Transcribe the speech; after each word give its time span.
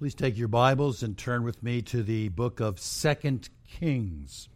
Please 0.00 0.14
take 0.14 0.38
your 0.38 0.48
Bibles 0.48 1.02
and 1.02 1.14
turn 1.14 1.42
with 1.42 1.62
me 1.62 1.82
to 1.82 2.02
the 2.02 2.30
book 2.30 2.58
of 2.58 2.80
Second 2.80 3.50
Kings. 3.68 4.48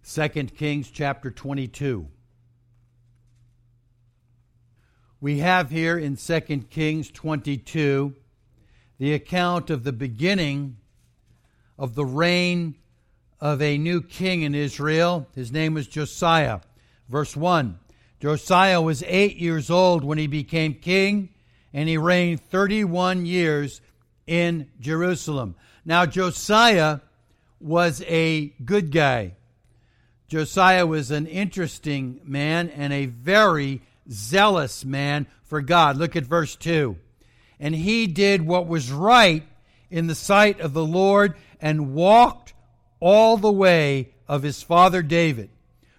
Second 0.00 0.56
Kings 0.56 0.90
chapter 0.90 1.30
22. 1.30 2.08
We 5.20 5.40
have 5.40 5.68
here 5.68 5.98
in 5.98 6.16
Second 6.16 6.70
Kings 6.70 7.10
22 7.10 8.14
the 8.96 9.12
account 9.12 9.68
of 9.68 9.84
the 9.84 9.92
beginning 9.92 10.78
of 11.78 11.94
the 11.94 12.06
reign 12.06 12.76
of 13.42 13.60
a 13.60 13.76
new 13.76 14.00
king 14.00 14.40
in 14.40 14.54
Israel. 14.54 15.28
His 15.34 15.52
name 15.52 15.74
was 15.74 15.86
Josiah. 15.86 16.60
Verse 17.10 17.36
1 17.36 17.78
Josiah 18.20 18.80
was 18.80 19.04
eight 19.06 19.36
years 19.36 19.68
old 19.68 20.02
when 20.02 20.16
he 20.16 20.26
became 20.26 20.72
king, 20.72 21.28
and 21.76 21.90
he 21.90 21.98
reigned 21.98 22.40
31 22.40 23.26
years 23.26 23.82
in 24.26 24.66
Jerusalem. 24.80 25.54
Now, 25.84 26.06
Josiah 26.06 27.00
was 27.60 28.02
a 28.06 28.46
good 28.64 28.90
guy. 28.90 29.34
Josiah 30.26 30.86
was 30.86 31.10
an 31.10 31.26
interesting 31.26 32.18
man 32.24 32.70
and 32.70 32.94
a 32.94 33.04
very 33.04 33.82
zealous 34.10 34.86
man 34.86 35.26
for 35.44 35.60
God. 35.60 35.98
Look 35.98 36.16
at 36.16 36.24
verse 36.24 36.56
2. 36.56 36.96
And 37.60 37.74
he 37.74 38.06
did 38.06 38.40
what 38.40 38.66
was 38.66 38.90
right 38.90 39.42
in 39.90 40.06
the 40.06 40.14
sight 40.14 40.60
of 40.60 40.72
the 40.72 40.84
Lord 40.84 41.34
and 41.60 41.92
walked 41.92 42.54
all 43.00 43.36
the 43.36 43.52
way 43.52 44.14
of 44.26 44.42
his 44.42 44.62
father 44.62 45.02
David, 45.02 45.50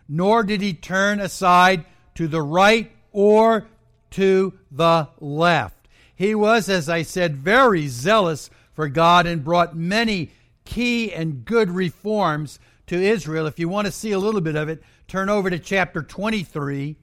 nor 0.09 0.41
did 0.41 0.59
he 0.59 0.73
turn 0.73 1.20
aside 1.20 1.85
to 2.16 2.27
the 2.27 2.41
right 2.41 2.91
or 3.12 3.68
to 4.12 4.54
the 4.77 5.09
left. 5.20 5.88
He 6.16 6.34
was, 6.34 6.70
as 6.70 6.90
I 6.90 7.04
said, 7.04 7.35
very 7.38 7.88
zealous 7.88 8.49
for 8.73 8.88
God 8.88 9.26
and 9.27 9.44
brought 9.44 9.76
many 9.76 10.32
key 10.65 11.13
and 11.13 11.46
good 11.46 11.70
reforms 11.70 12.60
to 12.87 12.96
Israel. 12.96 13.46
If 13.46 13.60
you 13.60 13.70
want 13.70 13.85
to 13.85 13.91
see 13.91 14.12
a 14.12 14.20
little 14.20 14.41
bit 14.41 14.55
of 14.55 14.70
it, 14.70 14.82
turn 15.07 15.29
over 15.29 15.49
to 15.49 15.60
chapter 15.60 16.02
23. 16.02 16.96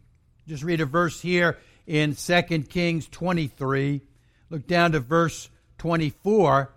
Just 0.48 0.62
read 0.62 0.80
a 0.80 0.86
verse 0.86 1.20
here 1.20 1.58
in 1.86 2.14
2 2.14 2.42
Kings 2.68 3.06
23. 3.08 4.00
Look 4.50 4.66
down 4.66 4.92
to 4.92 5.00
verse 5.00 5.48
24. 5.78 6.72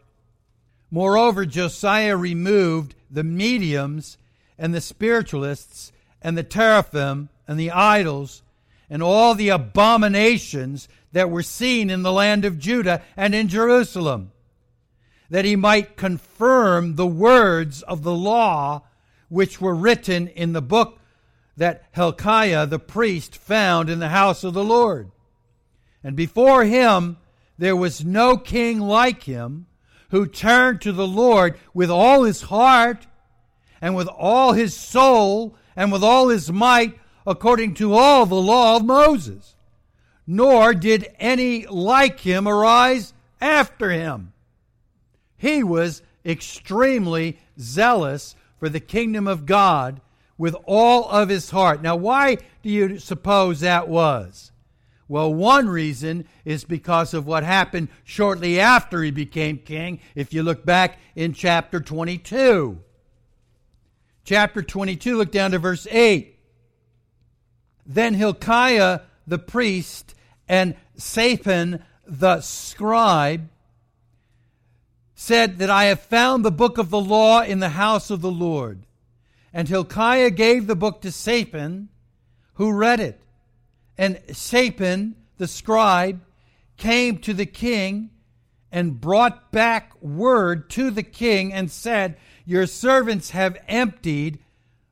Moreover, 0.89 1.45
Josiah 1.45 2.15
removed 2.15 2.95
the 3.09 3.23
mediums 3.23 4.17
and 4.57 4.73
the 4.73 4.81
spiritualists 4.81 5.91
and 6.21 6.37
the 6.37 6.43
teraphim 6.43 7.29
and 7.47 7.59
the 7.59 7.71
idols 7.71 8.41
and 8.89 9.03
all 9.03 9.35
the 9.35 9.49
abominations 9.49 10.87
that 11.11 11.29
were 11.29 11.43
seen 11.43 11.89
in 11.89 12.03
the 12.03 12.11
land 12.11 12.45
of 12.45 12.59
Judah 12.59 13.01
and 13.15 13.33
in 13.33 13.47
Jerusalem, 13.47 14.31
that 15.29 15.45
he 15.45 15.55
might 15.55 15.97
confirm 15.97 16.95
the 16.95 17.07
words 17.07 17.81
of 17.83 18.03
the 18.03 18.13
law 18.13 18.83
which 19.29 19.59
were 19.59 19.75
written 19.75 20.27
in 20.27 20.53
the 20.53 20.61
book 20.61 20.99
that 21.57 21.83
Hilkiah 21.91 22.67
the 22.67 22.79
priest 22.79 23.35
found 23.35 23.89
in 23.89 23.99
the 23.99 24.09
house 24.09 24.43
of 24.43 24.53
the 24.53 24.63
Lord. 24.63 25.11
And 26.03 26.15
before 26.15 26.63
him 26.63 27.17
there 27.57 27.75
was 27.75 28.05
no 28.05 28.37
king 28.37 28.79
like 28.79 29.23
him 29.23 29.65
who 30.09 30.27
turned 30.27 30.81
to 30.81 30.91
the 30.91 31.07
Lord 31.07 31.59
with 31.73 31.89
all 31.89 32.23
his 32.23 32.43
heart 32.43 33.07
and 33.81 33.95
with 33.95 34.07
all 34.07 34.53
his 34.53 34.75
soul 34.75 35.55
and 35.75 35.91
with 35.91 36.03
all 36.03 36.29
his 36.29 36.51
might 36.51 36.97
according 37.27 37.73
to 37.75 37.93
all 37.93 38.25
the 38.25 38.35
law 38.35 38.77
of 38.77 38.85
Moses. 38.85 39.53
Nor 40.25 40.73
did 40.73 41.09
any 41.19 41.67
like 41.67 42.21
him 42.21 42.47
arise 42.47 43.13
after 43.41 43.91
him. 43.91 44.33
He 45.37 45.61
was 45.61 46.01
extremely 46.25 47.37
zealous 47.59 48.35
for 48.59 48.69
the 48.69 48.79
kingdom 48.79 49.27
of 49.27 49.45
God 49.45 50.01
with 50.37 50.55
all 50.65 51.09
of 51.09 51.29
his 51.29 51.49
heart. 51.51 51.81
Now, 51.81 51.95
why 51.95 52.37
do 52.63 52.69
you 52.69 52.97
suppose 52.97 53.59
that 53.59 53.87
was? 53.87 54.51
Well, 55.09 55.33
one 55.33 55.69
reason 55.69 56.27
is 56.43 56.63
because 56.63 57.13
of 57.13 57.25
what 57.25 57.43
happened 57.43 57.89
shortly 58.03 58.59
after 58.59 59.03
he 59.03 59.11
became 59.11 59.57
king, 59.57 59.99
if 60.15 60.33
you 60.33 60.43
look 60.43 60.65
back 60.65 60.97
in 61.15 61.33
chapter 61.33 61.79
22. 61.79 62.79
Chapter 64.25 64.61
22, 64.61 65.17
look 65.17 65.31
down 65.31 65.51
to 65.51 65.59
verse 65.59 65.87
8. 65.89 66.36
Then 67.87 68.13
Hilkiah 68.13 69.01
the 69.25 69.39
priest 69.39 70.13
and 70.47 70.75
Shaphan 70.99 71.83
the 72.05 72.41
scribe 72.41 73.49
said 75.15 75.57
that 75.57 75.69
I 75.69 75.85
have 75.85 75.99
found 76.01 76.45
the 76.45 76.51
book 76.51 76.77
of 76.77 76.89
the 76.89 76.99
law 76.99 77.41
in 77.41 77.59
the 77.59 77.69
house 77.69 78.09
of 78.09 78.21
the 78.21 78.31
Lord. 78.31 78.85
And 79.51 79.67
Hilkiah 79.67 80.29
gave 80.29 80.67
the 80.67 80.75
book 80.75 81.01
to 81.01 81.11
Shaphan, 81.11 81.89
who 82.55 82.71
read 82.71 82.99
it. 82.99 83.19
And 83.97 84.19
Shaphan, 84.31 85.15
the 85.37 85.47
scribe, 85.47 86.21
came 86.77 87.17
to 87.19 87.33
the 87.33 87.45
king 87.45 88.11
and 88.71 89.01
brought 89.01 89.51
back 89.51 89.99
word 90.01 90.69
to 90.71 90.91
the 90.91 91.03
king 91.03 91.51
and 91.51 91.71
said, 91.71 92.17
Your 92.45 92.67
servants 92.67 93.31
have 93.31 93.57
emptied 93.67 94.39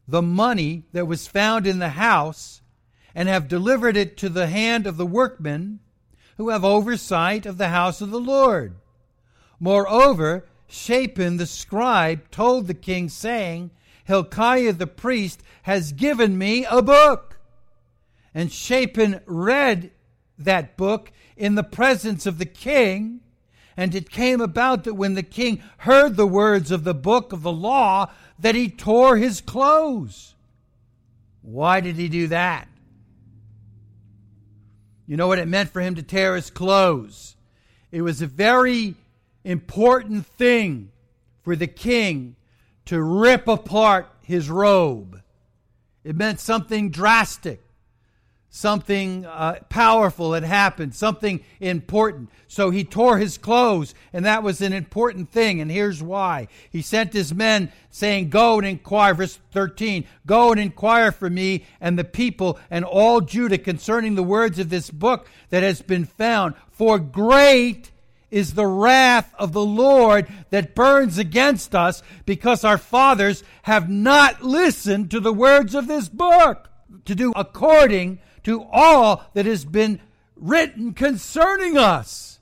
the 0.08 0.22
money 0.22 0.84
that 0.94 1.08
was 1.08 1.28
found 1.28 1.68
in 1.68 1.80
the 1.80 1.90
house 1.90 2.62
and 3.16 3.30
have 3.30 3.48
delivered 3.48 3.96
it 3.96 4.18
to 4.18 4.30
the 4.30 4.48
hand 4.48 4.86
of 4.86 4.98
the 4.98 5.06
workmen 5.06 5.80
who 6.38 6.50
have 6.50 6.66
oversight 6.66 7.46
of 7.46 7.58
the 7.58 7.70
house 7.70 8.02
of 8.02 8.12
the 8.12 8.20
Lord. 8.20 8.76
Moreover, 9.60 10.46
Shaphan 10.68 11.38
the 11.38 11.46
scribe 11.46 12.30
told 12.30 12.68
the 12.68 12.74
king, 12.74 13.08
saying, 13.08 13.72
Hilkiah 14.04 14.74
the 14.74 14.86
priest 14.86 15.42
has 15.64 15.94
given 15.94 16.38
me 16.38 16.66
a 16.66 16.82
book. 16.82 17.40
And 18.34 18.52
Shaphan 18.52 19.22
read 19.26 19.92
that 20.38 20.76
book 20.76 21.12
in 21.38 21.56
the 21.56 21.64
presence 21.64 22.26
of 22.26 22.38
the 22.38 22.46
king. 22.46 23.22
And 23.78 23.96
it 23.96 24.10
came 24.10 24.42
about 24.42 24.84
that 24.84 24.96
when 24.96 25.14
the 25.14 25.24
king 25.24 25.64
heard 25.80 26.18
the 26.18 26.28
words 26.28 26.70
of 26.70 26.84
the 26.84 26.94
book 26.94 27.32
of 27.32 27.44
the 27.44 27.52
law, 27.52 28.12
that 28.38 28.56
he 28.56 28.70
tore 28.70 29.16
his 29.18 29.40
clothes. 29.40 30.36
Why 31.42 31.80
did 31.80 31.96
he 31.96 32.10
do 32.10 32.28
that? 32.28 32.68
You 35.08 35.18
know 35.18 35.28
what 35.28 35.40
it 35.40 35.48
meant 35.48 35.72
for 35.72 35.82
him 35.82 35.96
to 35.96 36.04
tear 36.04 36.36
his 36.36 36.50
clothes? 36.50 37.36
It 37.92 38.02
was 38.02 38.22
a 38.22 38.28
very 38.28 38.96
important 39.44 40.26
thing 40.26 40.92
for 41.44 41.56
the 41.56 41.68
king 41.68 42.36
to 42.86 43.02
rip 43.02 43.48
apart 43.48 44.08
his 44.22 44.50
robe. 44.50 45.22
It 46.04 46.16
meant 46.16 46.40
something 46.40 46.90
drastic, 46.90 47.64
something 48.56 49.26
uh, 49.26 49.60
powerful 49.68 50.32
had 50.32 50.44
happened, 50.46 50.96
something 50.96 51.44
important. 51.60 52.30
So 52.48 52.70
he 52.70 52.86
tore 52.86 53.18
his 53.18 53.38
clothes, 53.38 53.94
and 54.14 54.24
that 54.24 54.44
was 54.44 54.62
an 54.62 54.72
important 54.72 55.30
thing. 55.30 55.60
And 55.60 55.70
here's 55.70 56.02
why. 56.02 56.48
He 56.70 56.82
sent 56.82 57.12
his 57.12 57.34
men 57.34 57.70
saying, 57.90 58.30
Go 58.30 58.58
and 58.58 58.66
inquire, 58.66 59.14
verse 59.14 59.38
13, 59.52 60.06
go 60.26 60.52
and 60.52 60.62
inquire 60.62 61.12
for 61.12 61.30
me 61.30 61.66
and 61.82 62.00
the 62.00 62.06
people 62.06 62.58
and 62.72 62.86
all 62.86 63.20
Judah 63.20 63.58
concerning 63.58 64.16
the 64.16 64.24
words 64.24 64.58
of 64.58 64.70
this 64.70 64.90
book 64.90 65.28
that 65.50 65.64
has 65.64 65.82
been 65.82 66.06
found. 66.06 66.56
For 66.72 66.98
great 66.98 67.92
is 68.32 68.54
the 68.54 68.68
wrath 68.68 69.36
of 69.38 69.52
the 69.52 69.66
Lord 69.66 70.30
that 70.52 70.76
burns 70.76 71.18
against 71.18 71.76
us 71.76 72.02
because 72.26 72.64
our 72.64 72.78
fathers 72.78 73.44
have 73.64 73.90
not 73.90 74.44
listened 74.44 75.12
to 75.12 75.20
the 75.20 75.34
words 75.34 75.76
of 75.76 75.88
this 75.88 76.08
book 76.08 76.70
to 77.04 77.16
do 77.16 77.34
according 77.36 78.20
to 78.46 78.64
all 78.72 79.26
that 79.34 79.46
has 79.46 79.66
been 79.66 80.00
written 80.36 80.94
concerning 80.94 81.78
us. 81.78 82.40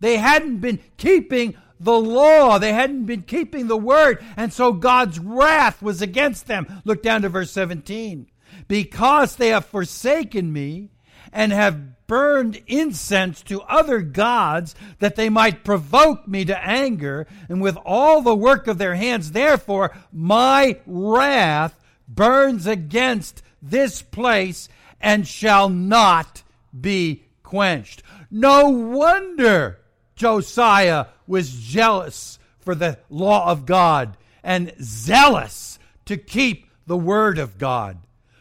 They 0.00 0.16
hadn't 0.18 0.58
been 0.58 0.80
keeping 0.96 1.56
the 1.80 1.98
law. 1.98 2.58
They 2.58 2.72
hadn't 2.72 3.04
been 3.04 3.22
keeping 3.22 3.66
the 3.66 3.76
word. 3.76 4.24
And 4.36 4.52
so 4.52 4.72
God's 4.72 5.18
wrath 5.18 5.82
was 5.82 6.02
against 6.02 6.46
them. 6.46 6.82
Look 6.84 7.02
down 7.02 7.22
to 7.22 7.28
verse 7.28 7.50
17. 7.50 8.28
Because 8.68 9.36
they 9.36 9.48
have 9.48 9.66
forsaken 9.66 10.52
me 10.52 10.90
and 11.32 11.52
have 11.52 12.06
burned 12.06 12.62
incense 12.66 13.42
to 13.42 13.62
other 13.62 14.00
gods 14.00 14.74
that 15.00 15.16
they 15.16 15.28
might 15.28 15.64
provoke 15.64 16.26
me 16.26 16.44
to 16.44 16.64
anger, 16.64 17.26
and 17.48 17.60
with 17.60 17.76
all 17.84 18.22
the 18.22 18.34
work 18.34 18.68
of 18.68 18.78
their 18.78 18.94
hands, 18.94 19.32
therefore 19.32 19.96
my 20.12 20.78
wrath 20.86 21.78
burns 22.08 22.66
against 22.66 23.42
this 23.60 24.02
place 24.02 24.68
and 25.00 25.26
shall 25.26 25.68
not 25.68 26.42
be 26.78 27.24
quenched. 27.42 28.02
No 28.30 28.68
wonder 28.68 29.78
Josiah 30.14 31.06
was 31.26 31.52
jealous 31.52 32.38
for 32.58 32.74
the 32.74 32.98
law 33.08 33.50
of 33.50 33.66
God 33.66 34.16
and 34.42 34.72
zealous 34.80 35.78
to 36.06 36.16
keep 36.16 36.68
the 36.86 36.96
word 36.96 37.38
of 37.38 37.58
God. 37.58 37.98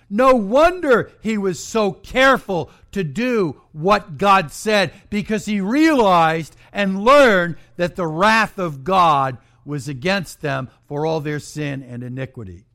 No 0.09 0.35
wonder 0.35 1.11
he 1.21 1.37
was 1.37 1.63
so 1.63 1.91
careful 1.91 2.69
to 2.91 3.03
do 3.03 3.61
what 3.71 4.17
God 4.17 4.51
said 4.51 4.93
because 5.09 5.45
he 5.45 5.59
realized 5.61 6.55
and 6.71 7.03
learned 7.03 7.55
that 7.75 7.95
the 7.95 8.07
wrath 8.07 8.57
of 8.57 8.83
God 8.83 9.37
was 9.65 9.87
against 9.87 10.41
them 10.41 10.69
for 10.87 11.05
all 11.05 11.19
their 11.19 11.39
sin 11.39 11.81
and 11.81 12.03
iniquity. 12.03 12.65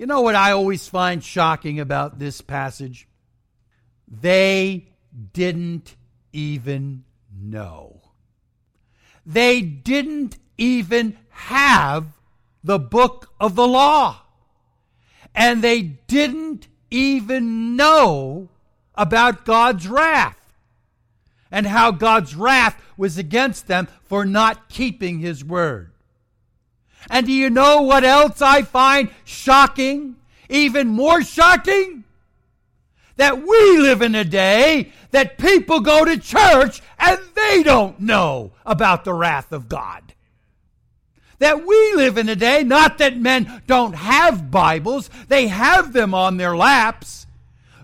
You 0.00 0.06
know 0.06 0.22
what 0.22 0.34
I 0.34 0.52
always 0.52 0.88
find 0.88 1.22
shocking 1.22 1.78
about 1.78 2.18
this 2.18 2.40
passage? 2.40 3.06
They 4.08 4.88
didn't 5.34 5.94
even 6.32 7.04
know. 7.38 8.00
They 9.26 9.60
didn't 9.60 10.38
even 10.56 11.18
have 11.28 12.06
the 12.64 12.78
book 12.78 13.30
of 13.38 13.56
the 13.56 13.68
law. 13.68 14.22
And 15.34 15.60
they 15.60 15.82
didn't 15.82 16.66
even 16.90 17.76
know 17.76 18.48
about 18.94 19.44
God's 19.44 19.86
wrath 19.86 20.54
and 21.50 21.66
how 21.66 21.90
God's 21.90 22.34
wrath 22.34 22.82
was 22.96 23.18
against 23.18 23.66
them 23.66 23.86
for 24.04 24.24
not 24.24 24.70
keeping 24.70 25.18
his 25.18 25.44
word. 25.44 25.92
And 27.08 27.26
do 27.26 27.32
you 27.32 27.50
know 27.50 27.82
what 27.82 28.04
else 28.04 28.42
I 28.42 28.62
find 28.62 29.10
shocking? 29.24 30.16
Even 30.48 30.88
more 30.88 31.22
shocking? 31.22 32.04
That 33.16 33.38
we 33.46 33.78
live 33.78 34.02
in 34.02 34.14
a 34.14 34.24
day 34.24 34.92
that 35.10 35.38
people 35.38 35.80
go 35.80 36.04
to 36.04 36.18
church 36.18 36.82
and 36.98 37.18
they 37.34 37.62
don't 37.62 38.00
know 38.00 38.52
about 38.64 39.04
the 39.04 39.14
wrath 39.14 39.52
of 39.52 39.68
God. 39.68 40.14
That 41.38 41.66
we 41.66 41.94
live 41.94 42.18
in 42.18 42.28
a 42.28 42.36
day, 42.36 42.62
not 42.62 42.98
that 42.98 43.16
men 43.16 43.62
don't 43.66 43.94
have 43.94 44.50
Bibles, 44.50 45.08
they 45.28 45.48
have 45.48 45.92
them 45.92 46.14
on 46.14 46.36
their 46.36 46.54
laps, 46.56 47.26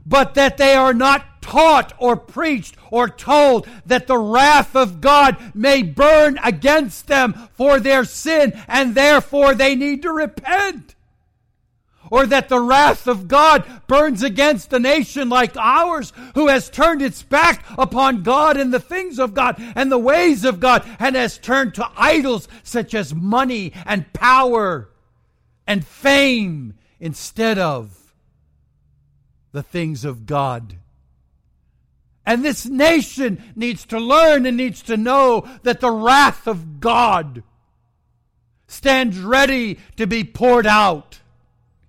but 0.05 0.35
that 0.35 0.59
they 0.59 0.75
are 0.75 0.95
not 0.95 1.36
taught 1.47 1.93
or 1.99 2.17
preached 2.17 2.77
or 2.91 3.09
told 3.09 3.69
that 3.87 4.09
the 4.09 4.19
wrath 4.19 4.75
of 4.75 5.01
God 5.01 5.37
may 5.55 5.81
burn 5.83 6.41
against 6.43 7.07
them 7.07 7.49
for 7.53 7.79
their 7.79 8.05
sin 8.05 8.53
and 8.67 8.97
therefore 8.97 9.55
they 9.55 9.77
need 9.77 10.03
to 10.03 10.11
repent. 10.11 10.97
Or 12.11 12.27
that 12.27 12.49
the 12.49 12.61
wrath 12.61 13.07
of 13.07 13.29
God 13.29 13.65
burns 13.87 14.23
against 14.25 14.73
a 14.73 14.79
nation 14.81 15.29
like 15.29 15.57
ours 15.57 16.13
who 16.35 16.49
has 16.49 16.69
turned 16.69 17.03
its 17.03 17.23
back 17.23 17.65
upon 17.79 18.25
God 18.25 18.57
and 18.57 18.75
the 18.75 18.81
things 18.81 19.19
of 19.19 19.33
God 19.33 19.57
and 19.77 19.91
the 19.91 19.99
ways 19.99 20.45
of 20.45 20.59
God 20.59 20.85
and 20.99 21.15
has 21.15 21.39
turned 21.39 21.75
to 21.75 21.91
idols 21.97 22.49
such 22.65 22.93
as 22.93 23.15
money 23.15 23.73
and 23.85 24.13
power 24.13 24.89
and 25.67 25.87
fame 25.87 26.75
instead 26.99 27.59
of 27.59 28.15
the 29.53 29.63
things 29.63 30.05
of 30.05 30.27
God. 30.27 30.77
And 32.27 32.45
this 32.45 32.67
nation 32.67 33.41
needs 33.55 33.87
to 33.87 34.01
learn 34.01 34.45
and 34.47 34.57
needs 34.57 34.83
to 34.83 34.97
know 34.97 35.49
that 35.63 35.81
the 35.81 35.93
wrath 35.93 36.49
of 36.49 36.81
God 36.81 37.45
stands 38.67 39.19
ready 39.21 39.79
to 39.97 40.09
be 40.09 40.25
poured 40.25 40.67
out 40.67 41.21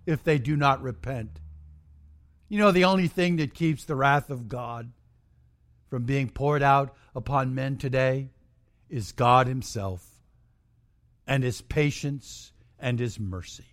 if 0.05 0.23
they 0.23 0.37
do 0.37 0.55
not 0.55 0.83
repent. 0.83 1.31
You 2.49 2.59
know, 2.59 2.71
the 2.71 2.85
only 2.85 3.07
thing 3.07 3.37
that 3.37 3.55
keeps 3.55 3.83
the 3.83 3.95
wrath 3.95 4.29
of 4.29 4.47
God 4.47 4.91
from 5.89 6.03
being 6.03 6.29
poured 6.29 6.61
out 6.61 6.95
upon 7.15 7.55
men 7.55 7.77
today 7.77 8.29
is 8.89 9.11
God 9.11 9.47
Himself 9.47 10.05
and 11.25 11.43
His 11.43 11.61
patience 11.61 12.51
and 12.79 12.99
His 12.99 13.19
mercy. 13.19 13.65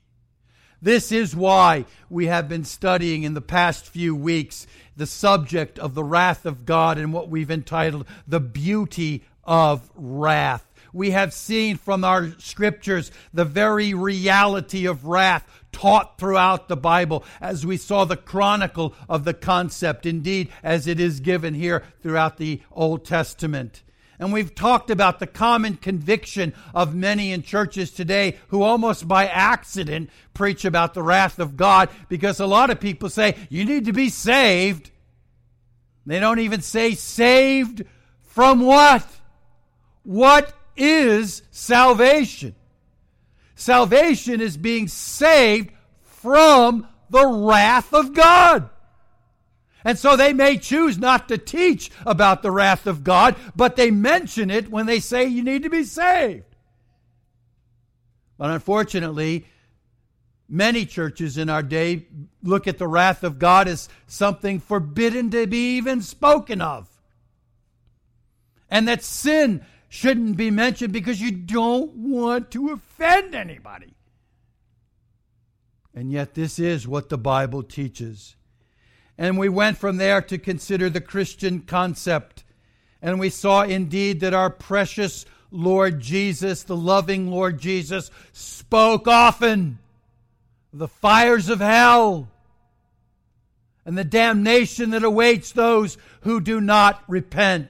This 0.85 1.13
is 1.13 1.35
why 1.35 1.87
we 2.11 2.27
have 2.27 2.47
been 2.47 2.67
studying 2.67 3.23
in 3.23 3.33
the 3.33 3.41
past 3.41 3.87
few 3.87 4.15
weeks 4.15 4.67
the 4.99 5.07
subject 5.07 5.79
of 5.79 5.95
the 5.95 6.05
wrath 6.05 6.45
of 6.45 6.67
God 6.67 6.99
and 6.99 7.11
what 7.11 7.31
we've 7.31 7.51
entitled 7.51 8.07
the 8.29 8.39
beauty 8.39 9.25
of 9.45 9.91
wrath. 9.95 10.71
We 10.93 11.13
have 11.13 11.33
seen 11.33 11.79
from 11.79 12.05
our 12.05 12.39
scriptures 12.39 13.11
the 13.33 13.47
very 13.47 13.95
reality 13.95 14.85
of 14.85 15.07
wrath 15.07 15.49
taught 15.73 16.19
throughout 16.19 16.69
the 16.69 16.77
Bible 16.77 17.25
as 17.41 17.65
we 17.65 17.79
saw 17.79 18.05
the 18.05 18.19
chronicle 18.19 18.95
of 19.09 19.25
the 19.25 19.33
concept, 19.33 20.05
indeed, 20.05 20.51
as 20.63 20.87
it 20.87 21.01
is 21.01 21.21
given 21.21 21.55
here 21.55 21.83
throughout 22.03 22.37
the 22.37 22.61
Old 22.71 23.07
Testament. 23.07 23.83
And 24.19 24.33
we've 24.33 24.55
talked 24.55 24.91
about 24.91 25.19
the 25.19 25.27
common 25.27 25.77
conviction 25.77 26.55
of 26.75 26.95
many 26.95 27.33
in 27.33 27.43
churches 27.43 27.91
today 27.91 28.39
who 28.49 28.63
almost 28.63 29.09
by 29.09 29.27
accident 29.27 30.11
preach 30.35 30.65
about 30.65 30.95
the 30.95 31.03
wrath 31.03 31.39
of 31.39 31.57
God 31.57 31.89
because 32.09 32.41
a 32.41 32.47
lot 32.47 32.71
of 32.71 32.81
people 32.81 33.09
say, 33.09 33.37
you 33.49 33.65
need 33.65 33.87
to 33.87 33.93
be 33.93 34.09
saved. 34.09 34.91
They 36.07 36.21
don't 36.21 36.39
even 36.39 36.61
say 36.61 36.95
saved 36.95 37.85
from 38.23 38.61
what? 38.61 39.07
What 40.03 40.53
is 40.77 41.43
salvation? 41.51 42.55
Salvation 43.57 44.41
is 44.41 44.57
being 44.57 44.89
saved 44.89 45.71
from 46.03 46.87
the 47.11 47.27
wrath 47.27 47.95
of 47.95 48.13
God. 48.13 48.69
And 49.85 49.99
so 49.99 50.17
they 50.17 50.33
may 50.33 50.57
choose 50.57 50.99
not 50.99 51.29
to 51.29 51.37
teach 51.37 51.91
about 52.07 52.43
the 52.43 52.51
wrath 52.51 52.87
of 52.87 53.05
God, 53.05 53.37
but 53.55 53.77
they 53.77 53.91
mention 53.91 54.51
it 54.51 54.71
when 54.71 54.87
they 54.87 54.99
say 54.99 55.27
you 55.27 55.43
need 55.43 55.63
to 55.65 55.71
be 55.71 55.85
saved. 55.85 56.45
But 58.39 58.51
unfortunately, 58.51 59.47
many 60.49 60.87
churches 60.87 61.37
in 61.37 61.51
our 61.51 61.63
day 61.63 62.07
look 62.43 62.67
at 62.67 62.79
the 62.79 62.89
wrath 62.89 63.23
of 63.23 63.39
God 63.39 63.69
as 63.69 63.89
something 64.07 64.59
forbidden 64.59 65.31
to 65.31 65.47
be 65.47 65.77
even 65.77 66.01
spoken 66.01 66.63
of. 66.63 66.89
And 68.71 68.89
that 68.89 69.05
sin 69.05 69.65
shouldn't 69.89 70.37
be 70.37 70.51
mentioned 70.51 70.93
because 70.93 71.21
you 71.21 71.31
don't 71.31 71.95
want 71.95 72.51
to 72.53 72.71
offend 72.73 73.35
anybody. 73.35 73.95
And 75.95 76.11
yet, 76.11 76.35
this 76.35 76.59
is 76.59 76.89
what 76.89 77.09
the 77.09 77.19
Bible 77.19 77.63
teaches. 77.63 78.35
And 79.17 79.39
we 79.39 79.49
went 79.49 79.79
from 79.79 79.97
there 79.97 80.21
to 80.23 80.39
consider 80.39 80.91
the 80.91 81.01
Christian 81.01 81.61
concept. 81.61 82.45
And 83.01 83.21
we 83.21 83.31
saw 83.31 83.63
indeed 83.63 84.21
that 84.21 84.35
our 84.35 84.51
precious 84.51 85.25
Lord 85.51 86.01
Jesus, 86.01 86.65
the 86.65 86.77
loving 86.77 87.31
Lord 87.31 87.61
Jesus, 87.61 88.11
spoke 88.33 89.07
often 89.07 89.79
the 90.73 90.89
fires 90.89 91.49
of 91.49 91.61
hell 91.61 92.29
and 93.85 93.97
the 93.97 94.05
damnation 94.05 94.91
that 94.91 95.05
awaits 95.05 95.53
those 95.53 95.97
who 96.23 96.41
do 96.41 96.61
not 96.61 97.03
repent. 97.07 97.69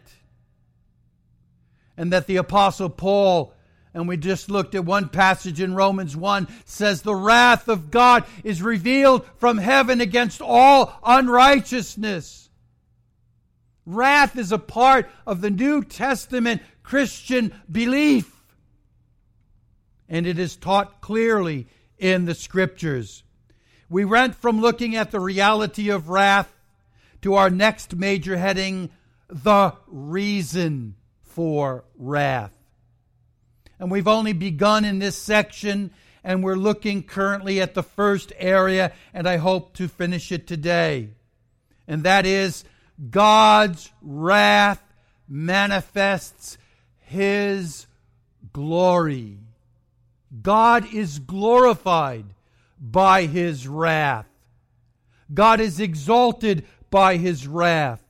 And 1.96 2.12
that 2.12 2.26
the 2.26 2.36
Apostle 2.36 2.90
Paul 2.90 3.53
and 3.94 4.08
we 4.08 4.16
just 4.16 4.50
looked 4.50 4.74
at 4.74 4.84
one 4.84 5.08
passage 5.08 5.60
in 5.60 5.74
Romans 5.74 6.16
1 6.16 6.48
says 6.64 7.02
the 7.02 7.14
wrath 7.14 7.68
of 7.68 7.92
God 7.92 8.24
is 8.42 8.60
revealed 8.60 9.24
from 9.38 9.56
heaven 9.56 10.00
against 10.00 10.42
all 10.42 10.98
unrighteousness. 11.04 12.50
Wrath 13.86 14.36
is 14.36 14.50
a 14.50 14.58
part 14.58 15.08
of 15.26 15.40
the 15.40 15.50
New 15.50 15.84
Testament 15.84 16.60
Christian 16.82 17.54
belief. 17.70 18.42
And 20.08 20.26
it 20.26 20.40
is 20.40 20.56
taught 20.56 21.00
clearly 21.00 21.68
in 21.96 22.24
the 22.24 22.34
scriptures. 22.34 23.22
We 23.88 24.04
went 24.04 24.34
from 24.34 24.60
looking 24.60 24.96
at 24.96 25.12
the 25.12 25.20
reality 25.20 25.90
of 25.90 26.08
wrath 26.08 26.52
to 27.22 27.34
our 27.34 27.48
next 27.48 27.94
major 27.94 28.36
heading, 28.36 28.90
the 29.28 29.74
reason 29.86 30.96
for 31.22 31.84
wrath. 31.96 32.63
And 33.84 33.90
we've 33.90 34.08
only 34.08 34.32
begun 34.32 34.86
in 34.86 34.98
this 34.98 35.14
section, 35.14 35.90
and 36.24 36.42
we're 36.42 36.56
looking 36.56 37.02
currently 37.02 37.60
at 37.60 37.74
the 37.74 37.82
first 37.82 38.32
area, 38.38 38.92
and 39.12 39.28
I 39.28 39.36
hope 39.36 39.74
to 39.74 39.88
finish 39.88 40.32
it 40.32 40.46
today. 40.46 41.10
And 41.86 42.04
that 42.04 42.24
is 42.24 42.64
God's 43.10 43.92
wrath 44.00 44.82
manifests 45.28 46.56
his 47.00 47.86
glory. 48.54 49.36
God 50.40 50.90
is 50.94 51.18
glorified 51.18 52.24
by 52.80 53.26
his 53.26 53.68
wrath. 53.68 54.24
God 55.34 55.60
is 55.60 55.78
exalted 55.78 56.64
by 56.88 57.18
his 57.18 57.46
wrath. 57.46 58.02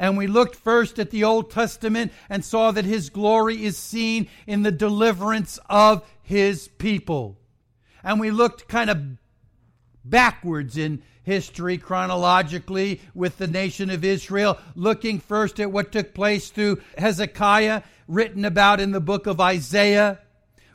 And 0.00 0.16
we 0.16 0.26
looked 0.26 0.56
first 0.56 0.98
at 0.98 1.10
the 1.10 1.24
Old 1.24 1.50
Testament 1.50 2.10
and 2.30 2.42
saw 2.42 2.70
that 2.70 2.86
his 2.86 3.10
glory 3.10 3.62
is 3.62 3.76
seen 3.76 4.28
in 4.46 4.62
the 4.62 4.72
deliverance 4.72 5.58
of 5.68 6.02
his 6.22 6.68
people. 6.78 7.36
And 8.02 8.18
we 8.18 8.30
looked 8.30 8.66
kind 8.66 8.88
of 8.88 9.02
backwards 10.02 10.78
in 10.78 11.02
history 11.22 11.76
chronologically 11.76 13.02
with 13.14 13.36
the 13.36 13.46
nation 13.46 13.90
of 13.90 14.02
Israel, 14.02 14.58
looking 14.74 15.20
first 15.20 15.60
at 15.60 15.70
what 15.70 15.92
took 15.92 16.14
place 16.14 16.48
through 16.48 16.80
Hezekiah, 16.96 17.82
written 18.08 18.46
about 18.46 18.80
in 18.80 18.92
the 18.92 19.00
book 19.00 19.26
of 19.26 19.38
Isaiah 19.38 20.18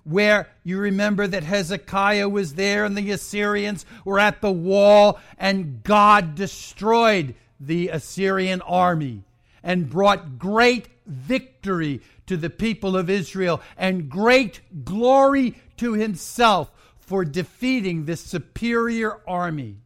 where 0.03 0.47
you 0.63 0.77
remember 0.77 1.25
that 1.25 1.43
Hezekiah 1.43 2.29
was 2.29 2.53
there 2.53 2.85
and 2.85 2.95
the 2.95 3.09
Assyrians 3.09 3.87
were 4.05 4.19
at 4.19 4.39
the 4.39 4.51
wall 4.51 5.19
and 5.39 5.81
God 5.81 6.35
destroyed 6.35 7.33
the 7.59 7.89
Assyrian 7.89 8.61
army 8.61 9.23
and 9.63 9.89
brought 9.89 10.37
great 10.37 10.87
victory 11.05 12.01
to 12.27 12.37
the 12.37 12.49
people 12.49 12.95
of 12.95 13.09
Israel 13.09 13.61
and 13.77 14.09
great 14.09 14.61
glory 14.83 15.55
to 15.77 15.93
himself 15.93 16.71
for 16.97 17.23
defeating 17.23 18.05
this 18.05 18.21
superior 18.21 19.19
army. 19.27 19.77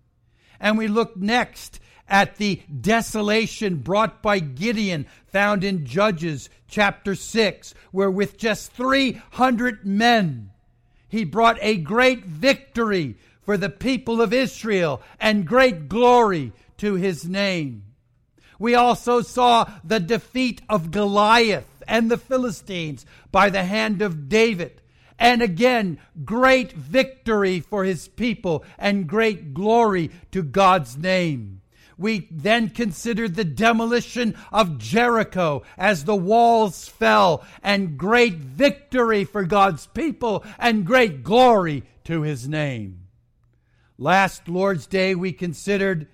And 0.60 0.78
we 0.78 0.88
look 0.88 1.18
next 1.18 1.80
at 2.08 2.38
the 2.38 2.62
desolation 2.82 3.78
brought 3.78 4.22
by 4.22 4.40
Gideon, 4.40 5.06
found 5.28 5.64
in 5.64 5.86
Judges 5.86 6.50
chapter 6.68 7.16
6, 7.16 7.74
where 7.92 8.10
with 8.10 8.38
just 8.38 8.72
300 8.72 9.86
men, 9.86 10.52
he 11.08 11.24
brought 11.24 11.58
a 11.62 11.78
great 11.78 12.26
victory 12.26 13.16
for 13.42 13.58
the 13.58 13.70
people 13.70 14.22
of 14.22 14.34
Israel 14.34 15.02
and 15.20 15.46
great 15.46 15.90
glory 15.90 16.52
to 16.80 16.96
his 16.96 17.28
name. 17.28 17.84
We 18.58 18.76
also 18.76 19.22
saw 19.22 19.72
the 19.84 20.00
defeat 20.00 20.62
of 20.68 20.92
Goliath 20.92 21.84
and 21.88 22.12
the 22.12 22.18
Philistines 22.18 23.06
by 23.32 23.50
the 23.50 23.64
hand 23.64 24.02
of 24.02 24.28
David. 24.28 24.82
And 25.18 25.42
again, 25.42 26.00
great 26.24 26.74
victory 26.74 27.60
for 27.60 27.84
his 27.84 28.08
people 28.08 28.64
and 28.78 29.08
great 29.08 29.54
glory 29.54 30.12
to 30.32 30.44
God's 30.44 30.98
name. 30.98 31.62
We 31.98 32.30
then 32.32 32.70
considered 32.70 33.36
the 33.36 33.44
demolition 33.44 34.38
of 34.54 34.78
Jericho 34.78 35.64
as 35.78 36.06
the 36.06 36.16
walls 36.16 36.88
fell, 36.88 37.44
and 37.62 37.98
great 37.98 38.36
victory 38.36 39.26
for 39.26 39.44
God's 39.44 39.88
people 39.88 40.46
and 40.58 40.86
great 40.86 41.24
glory 41.24 41.84
to 42.06 42.22
his 42.22 42.48
name. 42.48 43.08
Last 43.98 44.48
Lord's 44.48 44.88
Day, 44.88 45.14
we 45.14 45.34
considered 45.34 46.08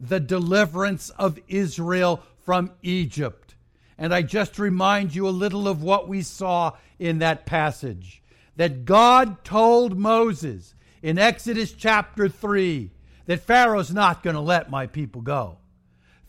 the 0.00 0.18
deliverance 0.18 1.10
of 1.10 1.38
Israel 1.46 2.22
from 2.44 2.72
Egypt. 2.82 3.54
And 3.98 4.14
I 4.14 4.22
just 4.22 4.58
remind 4.58 5.14
you 5.14 5.28
a 5.28 5.30
little 5.30 5.68
of 5.68 5.82
what 5.82 6.08
we 6.08 6.22
saw 6.22 6.72
in 6.98 7.18
that 7.18 7.44
passage. 7.44 8.22
That 8.56 8.84
God 8.86 9.44
told 9.44 9.98
Moses 9.98 10.74
in 11.02 11.18
Exodus 11.18 11.72
chapter 11.72 12.28
3 12.28 12.90
that 13.26 13.40
Pharaoh's 13.42 13.92
not 13.92 14.22
going 14.22 14.34
to 14.34 14.40
let 14.40 14.70
my 14.70 14.86
people 14.86 15.20
go. 15.20 15.58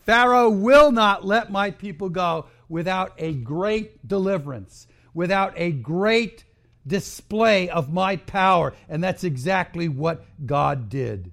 Pharaoh 0.00 0.50
will 0.50 0.92
not 0.92 1.24
let 1.24 1.50
my 1.50 1.70
people 1.70 2.08
go 2.08 2.46
without 2.68 3.14
a 3.18 3.32
great 3.32 4.06
deliverance, 4.06 4.86
without 5.14 5.54
a 5.56 5.72
great 5.72 6.44
display 6.86 7.70
of 7.70 7.92
my 7.92 8.16
power. 8.16 8.74
And 8.88 9.02
that's 9.02 9.24
exactly 9.24 9.88
what 9.88 10.24
God 10.44 10.88
did. 10.88 11.32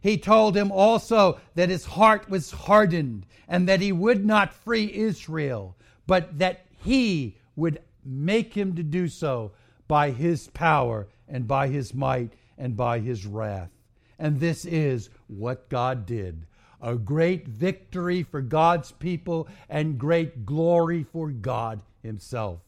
He 0.00 0.18
told 0.18 0.56
him 0.56 0.70
also 0.70 1.40
that 1.54 1.68
his 1.68 1.84
heart 1.84 2.28
was 2.28 2.50
hardened 2.50 3.26
and 3.48 3.68
that 3.68 3.80
he 3.80 3.92
would 3.92 4.24
not 4.24 4.54
free 4.54 4.92
Israel, 4.92 5.76
but 6.06 6.38
that 6.38 6.66
he 6.78 7.36
would 7.56 7.80
make 8.04 8.54
him 8.54 8.74
to 8.76 8.82
do 8.82 9.08
so 9.08 9.52
by 9.88 10.10
his 10.10 10.48
power 10.48 11.08
and 11.28 11.48
by 11.48 11.68
his 11.68 11.94
might 11.94 12.32
and 12.56 12.76
by 12.76 13.00
his 13.00 13.26
wrath. 13.26 13.70
And 14.18 14.40
this 14.40 14.64
is 14.64 15.10
what 15.26 15.68
God 15.68 16.06
did 16.06 16.44
a 16.80 16.94
great 16.94 17.48
victory 17.48 18.22
for 18.22 18.40
God's 18.40 18.92
people 18.92 19.48
and 19.68 19.98
great 19.98 20.46
glory 20.46 21.02
for 21.02 21.30
God 21.30 21.82
Himself. 22.02 22.60